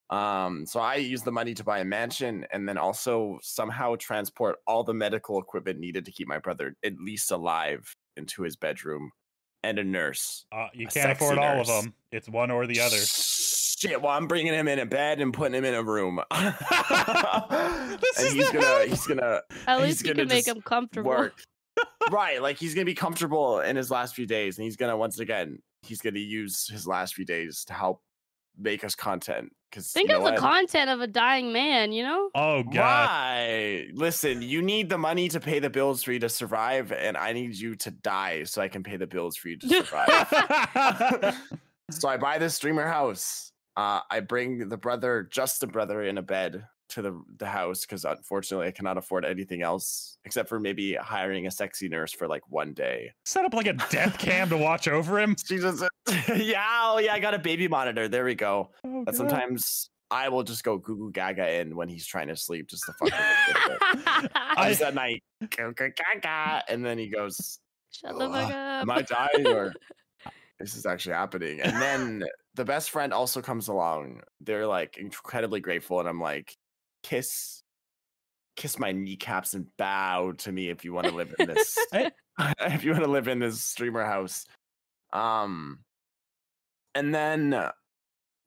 [0.10, 4.58] Um, so I use the money to buy a mansion and then also somehow transport
[4.68, 9.12] all the medical equipment needed to keep my brother at least alive into his bedroom
[9.64, 10.46] and a nurse.
[10.52, 11.94] Uh, you A can't afford sexy all of them.
[12.12, 12.98] It's one or the other.
[12.98, 16.20] Shit, well, I'm bringing him in a bed and putting him in a room.
[18.02, 18.86] This and is he's the gonna house.
[18.88, 21.10] he's gonna At He's least you gonna can make him comfortable.
[21.12, 21.42] work.
[22.12, 25.20] right, like he's gonna be comfortable in his last few days, and he's gonna once
[25.20, 28.02] again he's gonna use his last few days to help
[28.58, 29.52] make us content.
[29.74, 30.40] Because Think you of know the what?
[30.40, 31.92] content of a dying man.
[31.92, 32.30] You know.
[32.36, 33.10] Oh god.
[33.10, 33.88] Right.
[33.94, 37.34] Listen, you need the money to pay the bills for you to survive, and I
[37.34, 41.36] need you to die so I can pay the bills for you to survive.
[41.90, 43.52] so I buy this streamer house.
[43.76, 47.82] Uh, I bring the brother, just the brother, in a bed to the the house
[47.82, 52.28] because unfortunately I cannot afford anything else except for maybe hiring a sexy nurse for
[52.28, 53.12] like one day.
[53.26, 55.36] Set up like a death cam to watch over him.
[55.48, 55.84] Jesus,
[56.36, 58.08] yeah, oh yeah, I got a baby monitor.
[58.08, 58.72] There we go.
[58.86, 62.36] Oh, But sometimes I will just go goo goo gaga in when he's trying to
[62.36, 64.30] sleep just to fuck with him.
[64.36, 67.60] I- Just at night, goo goo gaga, and then he goes,
[67.92, 68.52] Shut the fuck up.
[68.52, 69.74] "Am I dying or
[70.60, 72.24] this is actually happening?" And then
[72.56, 74.22] the best friend also comes along.
[74.42, 76.56] They're like incredibly grateful, and I'm like,
[77.04, 77.64] "Kiss,
[78.56, 81.78] kiss my kneecaps and bow to me if you want to live in this.
[82.62, 84.46] If you want to live in this streamer house."
[85.12, 85.80] Um,
[86.96, 87.72] and then uh,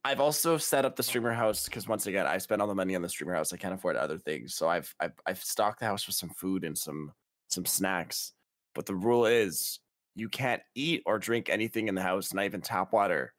[0.05, 2.95] I've also set up the streamer house because once again, I spent all the money
[2.95, 3.53] on the streamer house.
[3.53, 6.65] I can't afford other things, so I've I've, I've stocked the house with some food
[6.65, 7.13] and some
[7.49, 8.33] some snacks.
[8.75, 9.81] But the rule is
[10.15, 13.33] you can't eat or drink anything in the house, not even tap water,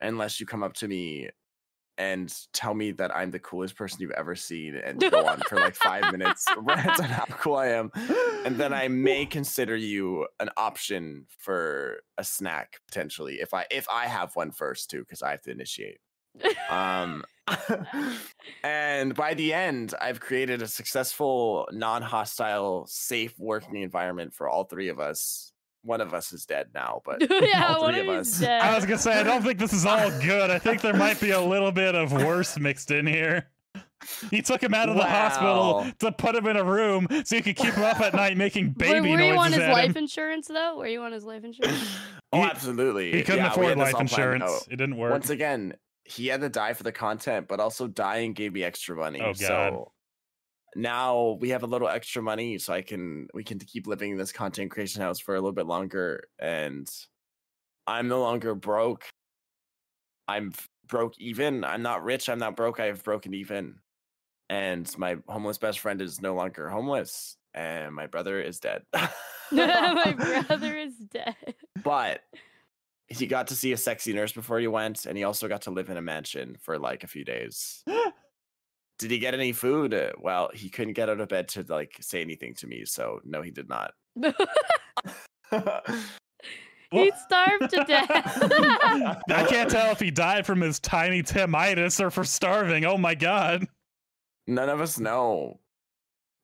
[0.00, 1.30] unless you come up to me
[1.98, 5.56] and tell me that I'm the coolest person you've ever seen and go on for
[5.56, 7.90] like five minutes rant on how cool I am.
[8.44, 13.86] And then I may consider you an option for a snack potentially if I if
[13.90, 15.98] I have one first too, because I have to initiate.
[16.68, 17.24] Um
[18.64, 24.88] and by the end, I've created a successful, non-hostile, safe working environment for all three
[24.88, 25.52] of us.
[25.86, 28.40] One of us is dead now, but yeah, all three of of us.
[28.40, 28.60] dead.
[28.60, 30.50] I was gonna say I don't think this is all good.
[30.50, 33.48] I think there might be a little bit of worse mixed in here.
[34.30, 37.42] You took him out of the hospital to put him in a room so you
[37.42, 39.96] could keep him up at night making Were, baby were you on his life him.
[40.04, 40.76] insurance though?
[40.76, 41.88] Were you on his life insurance?
[42.32, 43.12] oh, absolutely.
[43.12, 44.44] He couldn't Yeah, afford life all planned insurance.
[44.44, 44.66] out.
[44.70, 45.12] It didn't work.
[45.12, 45.74] Once again,
[46.04, 49.20] he had to die for the content, but also dying gave me extra money.
[49.20, 49.36] Oh, God.
[49.38, 49.92] So
[50.76, 54.18] now we have a little extra money, so I can we can keep living in
[54.18, 56.28] this content creation house for a little bit longer.
[56.38, 56.88] And
[57.86, 59.04] I'm no longer broke.
[60.28, 60.52] I'm
[60.86, 61.64] broke even.
[61.64, 62.28] I'm not rich.
[62.28, 62.80] I'm not broke.
[62.80, 63.76] I have broken even.
[64.48, 68.82] And my homeless best friend is no longer homeless, and my brother is dead.
[69.52, 70.12] My
[70.48, 71.36] brother is dead.
[71.84, 72.20] but
[73.06, 75.70] he got to see a sexy nurse before he went, and he also got to
[75.70, 77.84] live in a mansion for like a few days.
[78.98, 79.92] Did he get any food?
[79.92, 83.20] Uh, Well, he couldn't get out of bed to like say anything to me, so
[83.24, 83.92] no, he did not.
[86.90, 88.08] he starved to death.
[89.30, 92.84] I can't tell if he died from his tiny timitis or for starving.
[92.84, 93.66] Oh my god.
[94.46, 95.60] None of us know,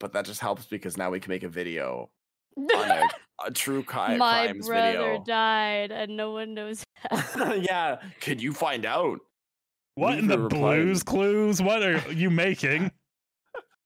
[0.00, 2.10] but that just helps because now we can make a video
[2.58, 3.02] on a,
[3.46, 5.24] a true cri- My crimes brother video.
[5.24, 6.82] died, and no one knows.
[7.56, 9.20] yeah, could you find out?
[9.94, 10.82] What in the replied.
[10.82, 11.60] Blue's Clues?
[11.60, 12.90] What are you making?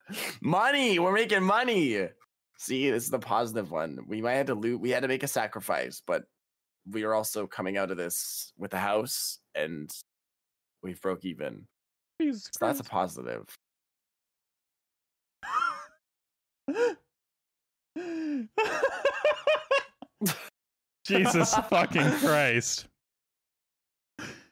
[0.40, 2.08] money we're making money
[2.58, 5.24] see this is the positive one we might have to loot we had to make
[5.24, 6.22] a sacrifice but
[6.90, 9.90] we are also coming out of this with a house and
[10.80, 11.66] we've broke even
[12.20, 13.44] Jesus so that's a positive
[21.06, 22.86] Jesus fucking Christ.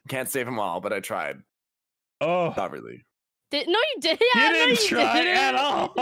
[0.07, 1.41] Can't save them all but i tried
[2.21, 3.03] Oh, not really
[3.51, 4.21] Did, no, you did.
[4.35, 5.37] Yeah, you didn't you try didn't.
[5.37, 5.93] at You all.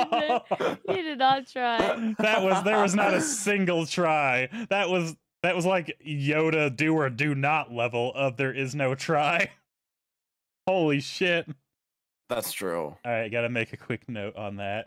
[0.60, 0.80] didn't.
[0.90, 1.78] You did not try.
[2.20, 4.48] that was there was not a single try.
[4.70, 8.94] That was that was like Yoda do or do not level of there is no
[8.96, 9.50] try.
[10.68, 11.48] Holy shit.
[12.30, 14.86] that's true All right, got to make a quick note on that.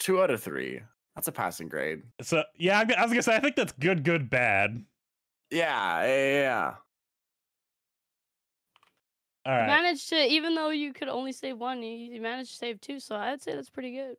[0.00, 0.80] two out of three
[1.14, 3.72] that's a passing grade So, yeah, I I was going to say I think that's
[3.72, 4.84] good good bad.
[5.52, 6.74] yeah yeah, yeah.
[9.48, 12.56] All You managed to, even though you could only save one, you, you managed to
[12.56, 13.00] save two.
[13.00, 14.16] So I'd say that's pretty good.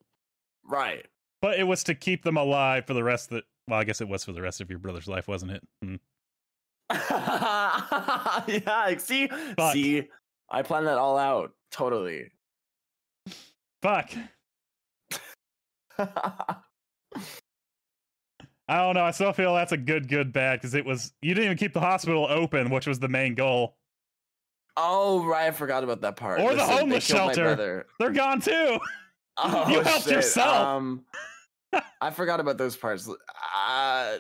[0.66, 1.06] right
[1.42, 4.02] But it was to keep them alive for the rest of the well, I guess
[4.02, 5.62] it was for the rest of your brother's life, wasn't it?
[5.84, 5.96] Hmm.
[6.92, 9.74] yeah see Fuck.
[9.74, 10.08] see
[10.50, 12.32] i planned that all out totally
[13.82, 14.12] Fuck.
[15.98, 16.56] I
[18.68, 19.04] don't know.
[19.04, 21.74] I still feel that's a good good bad because it was you didn't even keep
[21.74, 23.78] the hospital open, which was the main goal.
[24.78, 26.40] Oh right, I forgot about that part.
[26.42, 27.86] Or the homeless my shelter.
[28.00, 28.80] They're gone too.
[29.42, 30.12] Oh, You helped shit.
[30.16, 30.68] yourself.
[30.68, 31.06] Um,
[32.02, 33.10] I forgot about those parts.
[33.56, 34.18] Ah,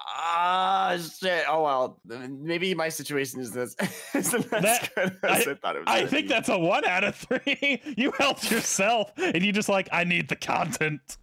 [0.00, 1.44] ah, shit.
[1.48, 3.76] Oh well, maybe my situation is this
[4.14, 5.86] isn't That- good as I, thought it was.
[5.86, 6.34] I think be.
[6.34, 7.80] that's a one out of three.
[7.96, 11.18] You helped yourself, and you just like I need the content.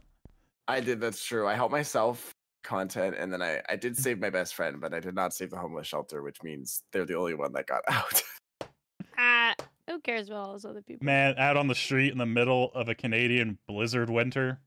[0.69, 1.01] I did.
[1.01, 1.47] That's true.
[1.47, 2.33] I helped myself
[2.63, 5.49] content, and then I I did save my best friend, but I did not save
[5.51, 8.23] the homeless shelter, which means they're the only one that got out.
[9.17, 9.53] Ah,
[9.87, 11.05] who cares about all those other people?
[11.05, 14.59] Man, out on the street in the middle of a Canadian blizzard winter.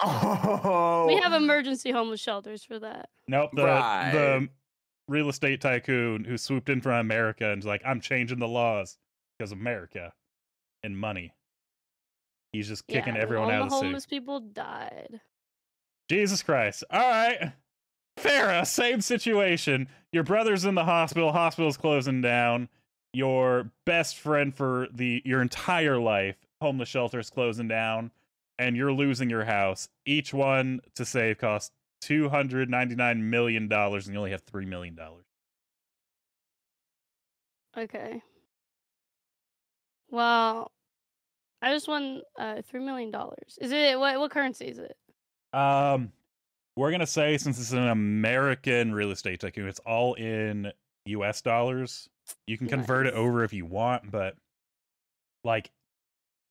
[0.00, 3.08] oh, We have emergency homeless shelters for that.
[3.28, 4.10] Nope, the Right.
[4.12, 4.48] the
[5.08, 8.96] real estate tycoon who swooped in from America and was like, "I'm changing the laws
[9.38, 10.12] because America
[10.82, 11.32] and money."
[12.52, 13.86] He's just kicking yeah, everyone all out the of the city.
[13.86, 15.20] homeless people died.
[16.08, 16.84] Jesus Christ!
[16.90, 17.52] All right,
[18.18, 19.88] Farah, same situation.
[20.12, 21.32] Your brother's in the hospital.
[21.32, 22.68] Hospital's closing down.
[23.12, 28.10] Your best friend for the your entire life, homeless shelter's closing down,
[28.58, 29.88] and you're losing your house.
[30.06, 34.42] Each one to save costs two hundred ninety nine million dollars, and you only have
[34.42, 35.24] three million dollars.
[37.76, 38.22] Okay.
[40.10, 40.70] Well,
[41.62, 43.58] I just won uh, three million dollars.
[43.60, 44.18] Is it what?
[44.18, 44.96] What currency is it?
[45.52, 46.12] Um,
[46.76, 50.72] we're gonna say since it's an American real estate tycoon, it's all in
[51.06, 51.42] U.S.
[51.42, 52.08] dollars.
[52.46, 54.36] You can convert it over if you want, but
[55.44, 55.70] like,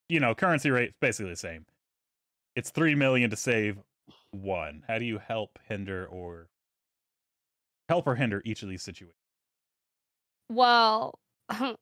[0.10, 1.66] you know, currency rate is basically the same.
[2.56, 3.78] It's three million to save
[4.32, 4.84] one.
[4.88, 6.50] How do you help, hinder, or
[7.88, 9.16] help or hinder each of these situations?
[10.50, 11.20] Well,
[11.50, 11.76] I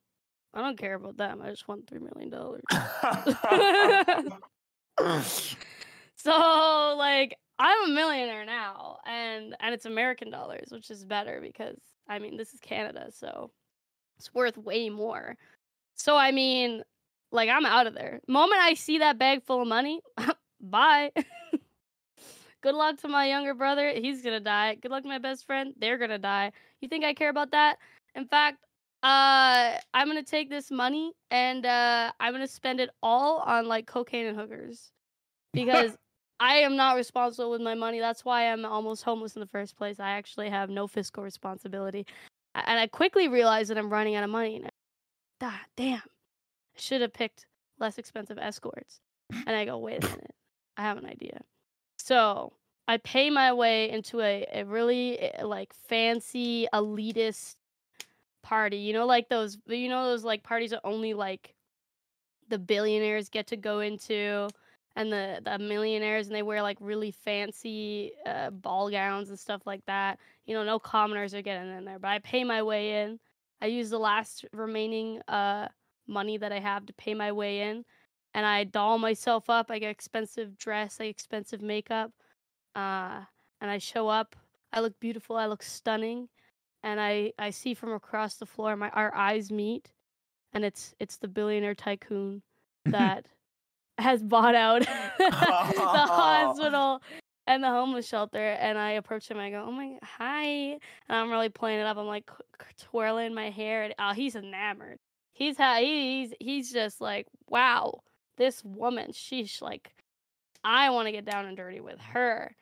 [0.54, 1.42] don't care about them.
[1.42, 2.62] I just want three million dollars.
[6.26, 11.78] So like I'm a millionaire now and and it's American dollars, which is better because
[12.10, 13.52] I mean this is Canada, so
[14.18, 15.38] it's worth way more.
[15.96, 16.84] So I mean,
[17.32, 18.22] like I'm out of there.
[18.28, 20.02] Moment I see that bag full of money,
[20.60, 21.12] bye.
[22.62, 23.94] Good luck to my younger brother.
[23.96, 24.76] He's gonna die.
[24.82, 25.76] Good luck to my best friend.
[25.78, 26.54] They're gonna die.
[26.82, 27.78] You think I care about that?
[28.16, 28.58] In fact,
[29.04, 33.86] uh, I'm gonna take this money and uh, I'm gonna spend it all on like
[33.86, 34.92] cocaine and hookers
[35.54, 35.96] because
[36.40, 38.00] I am not responsible with my money.
[38.00, 40.00] That's why I'm almost homeless in the first place.
[40.00, 42.06] I actually have no fiscal responsibility,
[42.54, 44.58] and I quickly realized that I'm running out of money.
[44.58, 44.70] And
[45.42, 47.46] I, damn, I should have picked
[47.80, 49.00] less expensive escorts.
[49.32, 50.36] And I go, wait a minute,
[50.78, 51.42] I have an idea.
[51.98, 52.54] So
[52.88, 57.56] I pay my way into a, a really eh, like fancy elitist
[58.44, 58.78] party.
[58.78, 61.56] You know, like those you know those like parties that only like
[62.50, 64.48] the billionaires get to go into
[64.96, 69.62] and the the millionaires and they wear like really fancy uh, ball gowns and stuff
[69.66, 70.20] like that.
[70.46, 73.20] You know, no commoners are getting in there, but I pay my way in.
[73.62, 75.68] I use the last remaining uh
[76.08, 77.84] money that I have to pay my way in
[78.34, 79.72] and I doll myself up.
[79.72, 82.12] I get expensive dress, I get expensive makeup.
[82.76, 83.22] Uh
[83.62, 84.36] and I show up.
[84.72, 86.30] I look beautiful, I look stunning.
[86.84, 89.92] And I I see from across the floor my our eyes meet
[90.54, 92.42] and it's it's the billionaire tycoon
[92.86, 93.28] that
[93.98, 94.82] has bought out
[95.18, 97.02] the hospital
[97.48, 100.80] and the homeless shelter and i approach him and i go oh my hi and
[101.10, 102.30] i'm really playing it up i'm like
[102.78, 104.98] twirling my hair and oh he's enamored.
[105.34, 108.00] He's ha- he's he's just like wow
[108.38, 109.92] this woman she's like
[110.64, 112.56] i want to get down and dirty with her.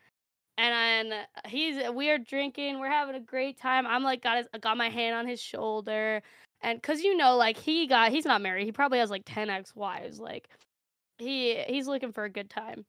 [0.55, 4.47] And then he's we are drinking we're having a great time i'm like got his
[4.61, 6.21] got my hand on his shoulder
[6.61, 9.49] and because you know like he got he's not married he probably has like 10
[9.49, 10.49] ex-wives like
[11.17, 12.85] he he's looking for a good time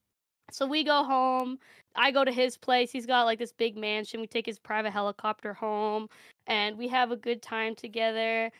[0.51, 1.59] so we go home
[1.97, 4.91] i go to his place he's got like this big mansion we take his private
[4.91, 6.09] helicopter home
[6.47, 8.51] and we have a good time together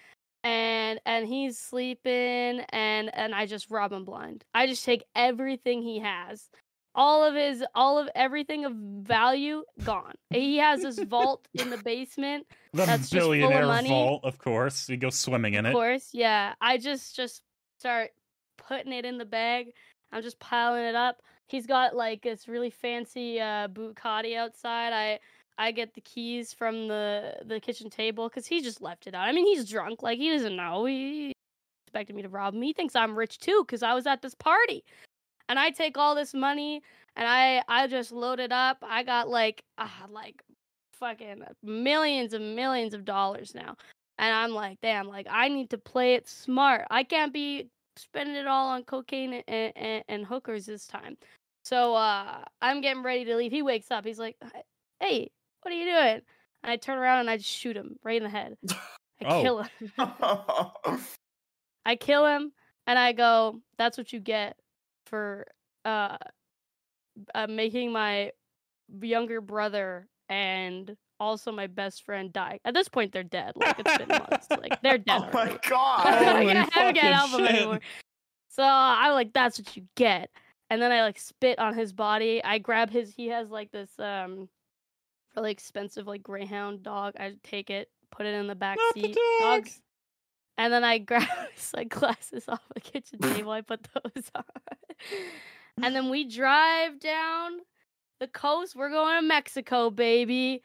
[0.43, 5.83] and and he's sleeping and and i just rob him blind i just take everything
[5.83, 6.49] he has
[6.95, 11.79] all of his all of everything of value gone he has this vault in the
[11.79, 13.89] basement The That's just full of billionaire money.
[13.89, 14.89] vault, of course.
[14.89, 15.69] You go swimming in it.
[15.71, 17.43] of course yeah i just just
[17.79, 18.11] start
[18.57, 19.69] putting it in the bag.
[20.13, 21.23] I'm just piling it up.
[21.47, 24.93] He's got like this really fancy uh Bugatti outside.
[24.93, 25.19] I
[25.57, 29.29] i get the keys from the the kitchen table because he just left it out.
[29.29, 30.03] I mean he's drunk.
[30.03, 30.85] Like he doesn't know.
[30.85, 31.33] He
[31.87, 32.63] expected me to rob him.
[32.63, 34.85] He thinks i'm rich too because i was at this party.
[35.49, 36.83] And i take all this money
[37.17, 38.79] and i i just load it up.
[38.83, 40.43] I got like uh, like
[40.95, 43.77] fucking millions and millions of dollars now.
[44.19, 46.87] And I'm like, damn, like I need to play it smart.
[46.91, 51.17] I can't be spending it all on cocaine and, and, and hookers this time.
[51.65, 53.53] So uh, I'm getting ready to leave.
[53.53, 54.05] He wakes up.
[54.05, 54.37] He's like,
[55.01, 55.31] hey,
[55.63, 56.21] what are you doing?
[56.63, 58.57] And I turn around and I just shoot him right in the head.
[58.71, 59.43] I Oh.
[59.43, 59.93] kill him.
[61.87, 62.53] I kill him
[62.87, 64.57] and I go, that's what you get
[65.07, 65.47] for
[65.85, 66.17] uh,
[67.35, 68.33] uh making my
[69.01, 72.61] younger brother and also my best friend die.
[72.65, 73.53] At this point they're dead.
[73.57, 74.47] Like it's been months.
[74.51, 75.23] Like they're dead.
[75.23, 75.59] oh my already.
[75.69, 76.07] god!
[76.07, 77.51] I Holy can't fucking help shit.
[77.51, 77.81] anymore.
[78.49, 80.31] So I'm like, that's what you get.
[80.71, 82.43] And then I like spit on his body.
[82.45, 84.49] I grab his he has like this um
[85.37, 87.15] really expensive like greyhound dog.
[87.19, 89.15] I take it, put it in the back Not the seat.
[89.41, 89.63] dog.
[89.65, 89.81] Dogs.
[90.57, 93.51] And then I grab his like glasses off the kitchen table.
[93.51, 94.45] I put those on.
[95.83, 97.59] and then we drive down
[98.21, 98.77] the coast.
[98.77, 100.63] We're going to Mexico, baby.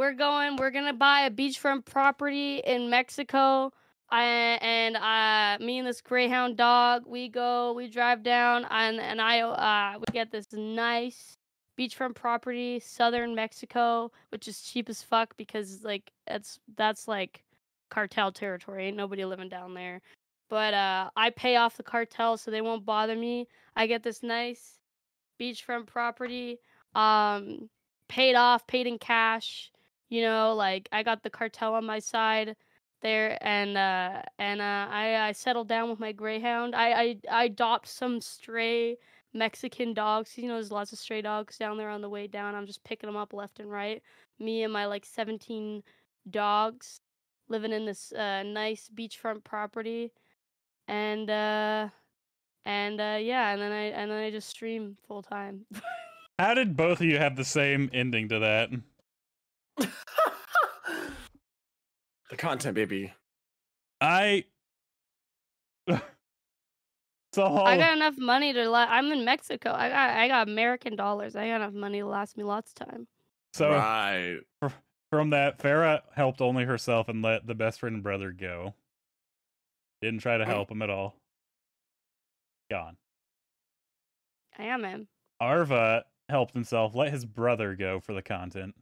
[0.00, 3.70] We're going, we're gonna buy a beachfront property in Mexico.
[4.08, 4.24] I
[4.62, 9.42] and uh me and this greyhound dog, we go, we drive down and and I
[9.42, 11.36] uh we get this nice
[11.78, 17.44] beachfront property, southern Mexico, which is cheap as fuck because like it's that's like
[17.90, 18.86] cartel territory.
[18.86, 20.00] Ain't nobody living down there.
[20.48, 23.48] But uh I pay off the cartel so they won't bother me.
[23.76, 24.78] I get this nice
[25.38, 26.58] beachfront property,
[26.94, 27.68] um
[28.08, 29.70] paid off, paid in cash.
[30.10, 32.56] You know, like I got the cartel on my side
[33.02, 36.74] there and uh and uh I I settled down with my greyhound.
[36.74, 38.98] I I I adopt some stray
[39.32, 40.36] Mexican dogs.
[40.36, 42.54] You know, there's lots of stray dogs down there on the way down.
[42.54, 44.02] I'm just picking them up left and right.
[44.38, 45.82] Me and my like 17
[46.28, 47.00] dogs
[47.48, 50.12] living in this uh nice beachfront property.
[50.88, 51.88] And uh
[52.64, 55.66] and uh yeah, and then I and then I just stream full time.
[56.38, 58.70] How did both of you have the same ending to that?
[62.30, 63.12] The content, baby.
[64.00, 64.44] I.
[67.32, 69.72] so I got enough money to la- I'm in Mexico.
[69.72, 71.36] I got I got American dollars.
[71.36, 73.06] I got enough money to last me lots of time.
[73.52, 74.38] so right.
[75.10, 78.74] from that, Farah helped only herself and let the best friend and brother go.
[80.00, 80.46] Didn't try to oh.
[80.46, 81.16] help him at all.
[82.70, 82.96] Gone.
[84.58, 85.08] I am him.
[85.40, 88.74] Arva helped himself, let his brother go for the content.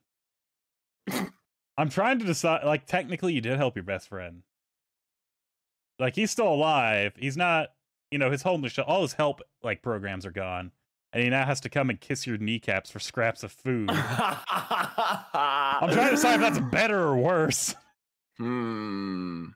[1.78, 4.42] I'm trying to decide like technically you did help your best friend.
[6.00, 7.14] Like he's still alive.
[7.16, 7.68] He's not,
[8.10, 10.72] you know, his whole sh- all his help like programs are gone.
[11.12, 13.88] And he now has to come and kiss your kneecaps for scraps of food.
[13.90, 14.38] I'm
[15.90, 17.74] trying to decide if that's better or worse.
[18.40, 19.46] Hmm.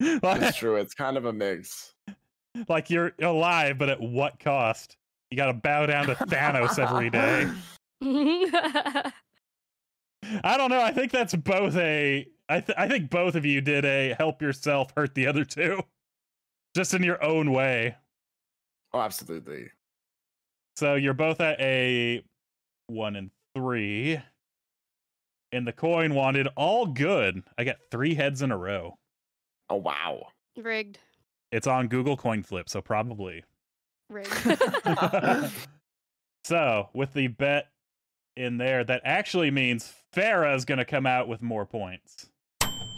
[0.00, 0.74] like, It's true.
[0.74, 1.94] It's kind of a mix.
[2.68, 4.96] like you're alive, but at what cost?
[5.30, 7.48] You gotta bow down to Thanos every day.
[10.44, 10.80] I don't know.
[10.80, 12.26] I think that's both a.
[12.48, 15.80] I th- I think both of you did a help yourself, hurt the other two,
[16.74, 17.96] just in your own way.
[18.92, 19.70] Oh, absolutely.
[20.76, 22.22] So you're both at a
[22.86, 24.20] one and three.
[25.50, 27.42] And the coin wanted all good.
[27.56, 28.98] I got three heads in a row.
[29.70, 30.28] Oh wow.
[30.56, 30.98] Rigged.
[31.52, 33.44] It's on Google Coin Flip, so probably.
[34.10, 34.30] Rigged.
[36.44, 37.68] so with the bet
[38.38, 42.28] in there, that actually means Farah's gonna come out with more points.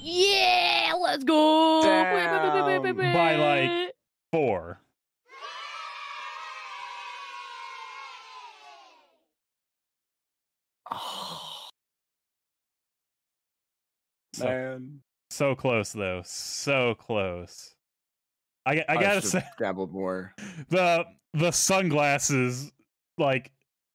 [0.03, 1.81] yeah, let's go.
[1.83, 2.97] Damn.
[2.97, 3.95] By, like,
[4.33, 4.81] Four.
[14.33, 15.01] So, man.
[15.29, 16.23] so close though.
[16.25, 17.75] So close.
[18.65, 20.33] I, I I gotta should've say gambled more.
[20.71, 22.73] the the sunglasses
[23.19, 23.51] like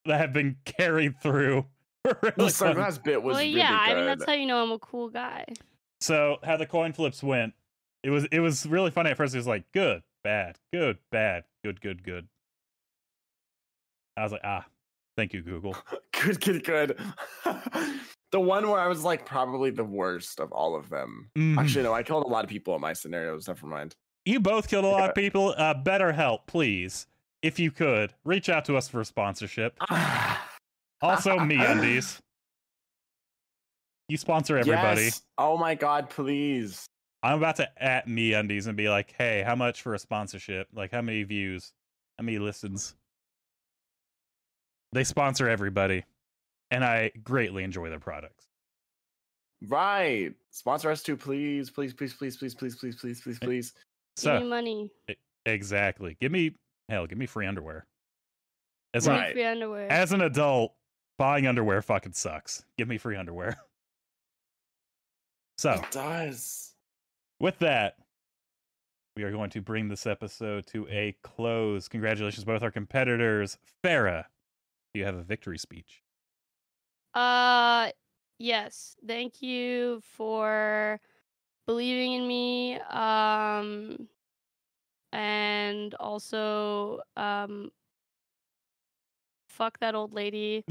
[0.06, 1.66] that have been carried through.
[2.04, 2.76] really The fun.
[2.76, 3.86] sunglass bit was well, really yeah.
[3.86, 3.92] good.
[3.92, 5.44] I mean, that's how you know I'm a cool guy.
[6.00, 7.54] So how the coin flips went,
[8.02, 9.34] it was it was really funny at first.
[9.34, 12.28] It was like good, bad, good, bad, good, good, good.
[14.16, 14.64] I was like, ah,
[15.16, 15.76] thank you, Google.
[16.22, 16.98] good, good, good.
[18.32, 21.30] the one where I was like probably the worst of all of them.
[21.36, 21.58] Mhm.
[21.58, 23.48] Actually, no, I killed a lot of people in my scenarios.
[23.48, 23.94] Never mind.
[24.24, 25.54] You both killed a lot of people.
[25.56, 27.06] Uh, better help, please.
[27.42, 29.78] If you could, reach out to us for a sponsorship.
[31.02, 32.18] Also, MeUndies.
[34.08, 35.02] You sponsor everybody.
[35.02, 35.22] Yes.
[35.36, 36.86] Oh my god, please.
[37.24, 40.68] I'm about to at MeUndies and be like, hey, how much for a sponsorship?
[40.72, 41.72] Like, how many views?
[42.16, 42.94] How many listens?
[44.92, 46.04] They sponsor everybody,
[46.70, 48.46] and I greatly enjoy their products.
[49.66, 50.32] Right.
[50.50, 51.70] Sponsor us too, please.
[51.70, 53.72] Please, please, please, please, please, please, please, please, eh, please.
[54.22, 54.90] Give me money.
[55.44, 56.16] exactly.
[56.20, 56.54] Give me,
[56.88, 57.86] hell, give me free underwear.
[58.94, 59.90] As, Give an, me free underwear.
[59.92, 60.72] as an adult,
[61.18, 62.64] buying underwear fucking sucks.
[62.78, 63.56] Give me free underwear.
[65.58, 66.74] So, It does.
[67.40, 67.96] with that,
[69.16, 71.88] we are going to bring this episode to a close.
[71.88, 73.56] Congratulations, both our competitors.
[73.82, 74.24] Farah,
[74.92, 76.02] do you have a victory speech?
[77.14, 77.88] Uh,
[78.38, 78.96] yes.
[79.06, 81.00] Thank you for
[81.66, 82.74] believing in me.
[82.90, 84.08] Um,
[85.16, 87.70] and also, um,
[89.48, 90.62] fuck that old lady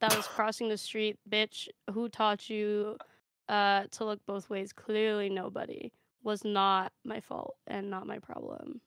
[0.00, 1.68] that was crossing the street, bitch.
[1.92, 2.96] Who taught you,
[3.48, 4.72] uh, to look both ways?
[4.72, 5.92] Clearly, nobody.
[6.22, 8.80] Was not my fault and not my problem.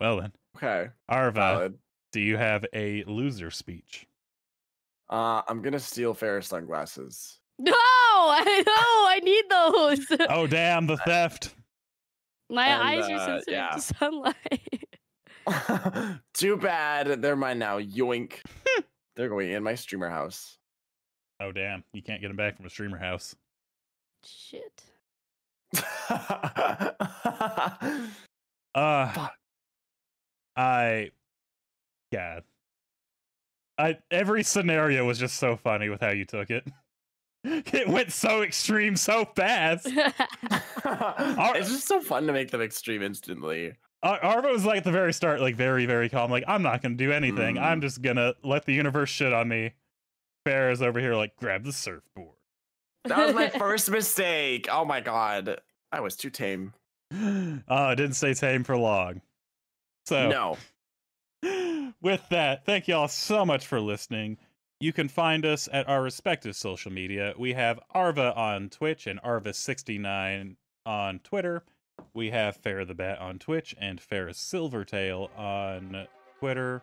[0.00, 0.88] well then, Okay.
[1.08, 1.78] Arva, Valid.
[2.12, 4.06] do you have a loser speech?
[5.10, 7.38] Uh, I'm gonna steal Farah's sunglasses.
[7.58, 8.72] No, I know.
[9.08, 9.44] I need
[10.18, 10.28] those.
[10.30, 11.54] Oh damn, the theft!
[12.52, 13.70] My And, eyes are uh, sensitive yeah.
[13.70, 14.86] to sunlight.
[16.34, 17.80] Too bad they're mine now.
[17.80, 18.34] Yoink.
[19.16, 20.58] they're going in my streamer house.
[21.40, 23.34] Oh damn, you can't get them back from a streamer house.
[24.24, 24.82] Shit.
[28.74, 29.34] Uh, Fuck.
[30.56, 31.10] I,
[32.12, 32.42] God,
[33.76, 36.66] I every scenario was just so funny with how you took it.
[37.72, 39.86] It went so extreme so fast.
[39.90, 43.74] it's just so fun to make them extreme instantly.
[44.02, 46.30] Ar- Arva was like at the very start, like very, very calm.
[46.30, 47.56] Like, I'm not gonna do anything.
[47.56, 47.62] Mm.
[47.62, 49.72] I'm just gonna let the universe shit on me.
[50.46, 52.36] Farah's over here, like, grab the surfboard.
[53.04, 54.68] That was my first mistake.
[54.70, 55.60] Oh my god.
[55.90, 56.72] I was too tame.
[57.12, 59.20] Oh, it didn't stay tame for long.
[60.06, 61.92] So, No.
[62.00, 64.38] with that, thank y'all so much for listening.
[64.82, 67.34] You can find us at our respective social media.
[67.38, 71.62] We have Arva on Twitch and Arva69 on Twitter.
[72.14, 76.08] We have Farah the Bat on Twitch and Farah Silvertail on
[76.40, 76.82] Twitter.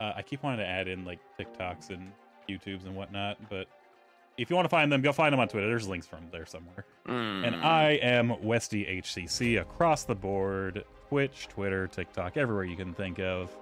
[0.00, 2.10] Uh, I keep wanting to add in like TikToks and
[2.48, 3.68] YouTubes and whatnot, but
[4.36, 5.68] if you want to find them, go find them on Twitter.
[5.68, 6.86] There's links from there somewhere.
[7.06, 7.62] And Mm.
[7.62, 13.56] I am Westy HCC across the board Twitch, Twitter, TikTok, everywhere you can think of.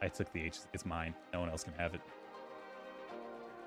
[0.00, 1.14] I took the H, it's mine.
[1.34, 2.00] No one else can have it.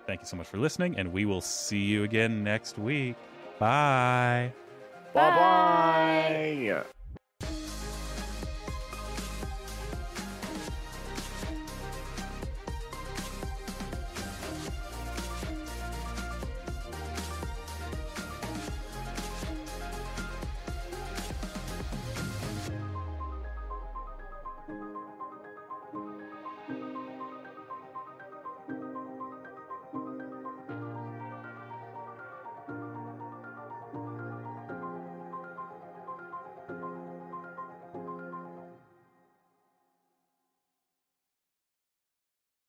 [0.08, 3.16] Thank you so much for listening, and we will see you again next week.
[3.60, 4.54] Bye.
[5.14, 6.88] Bye bye.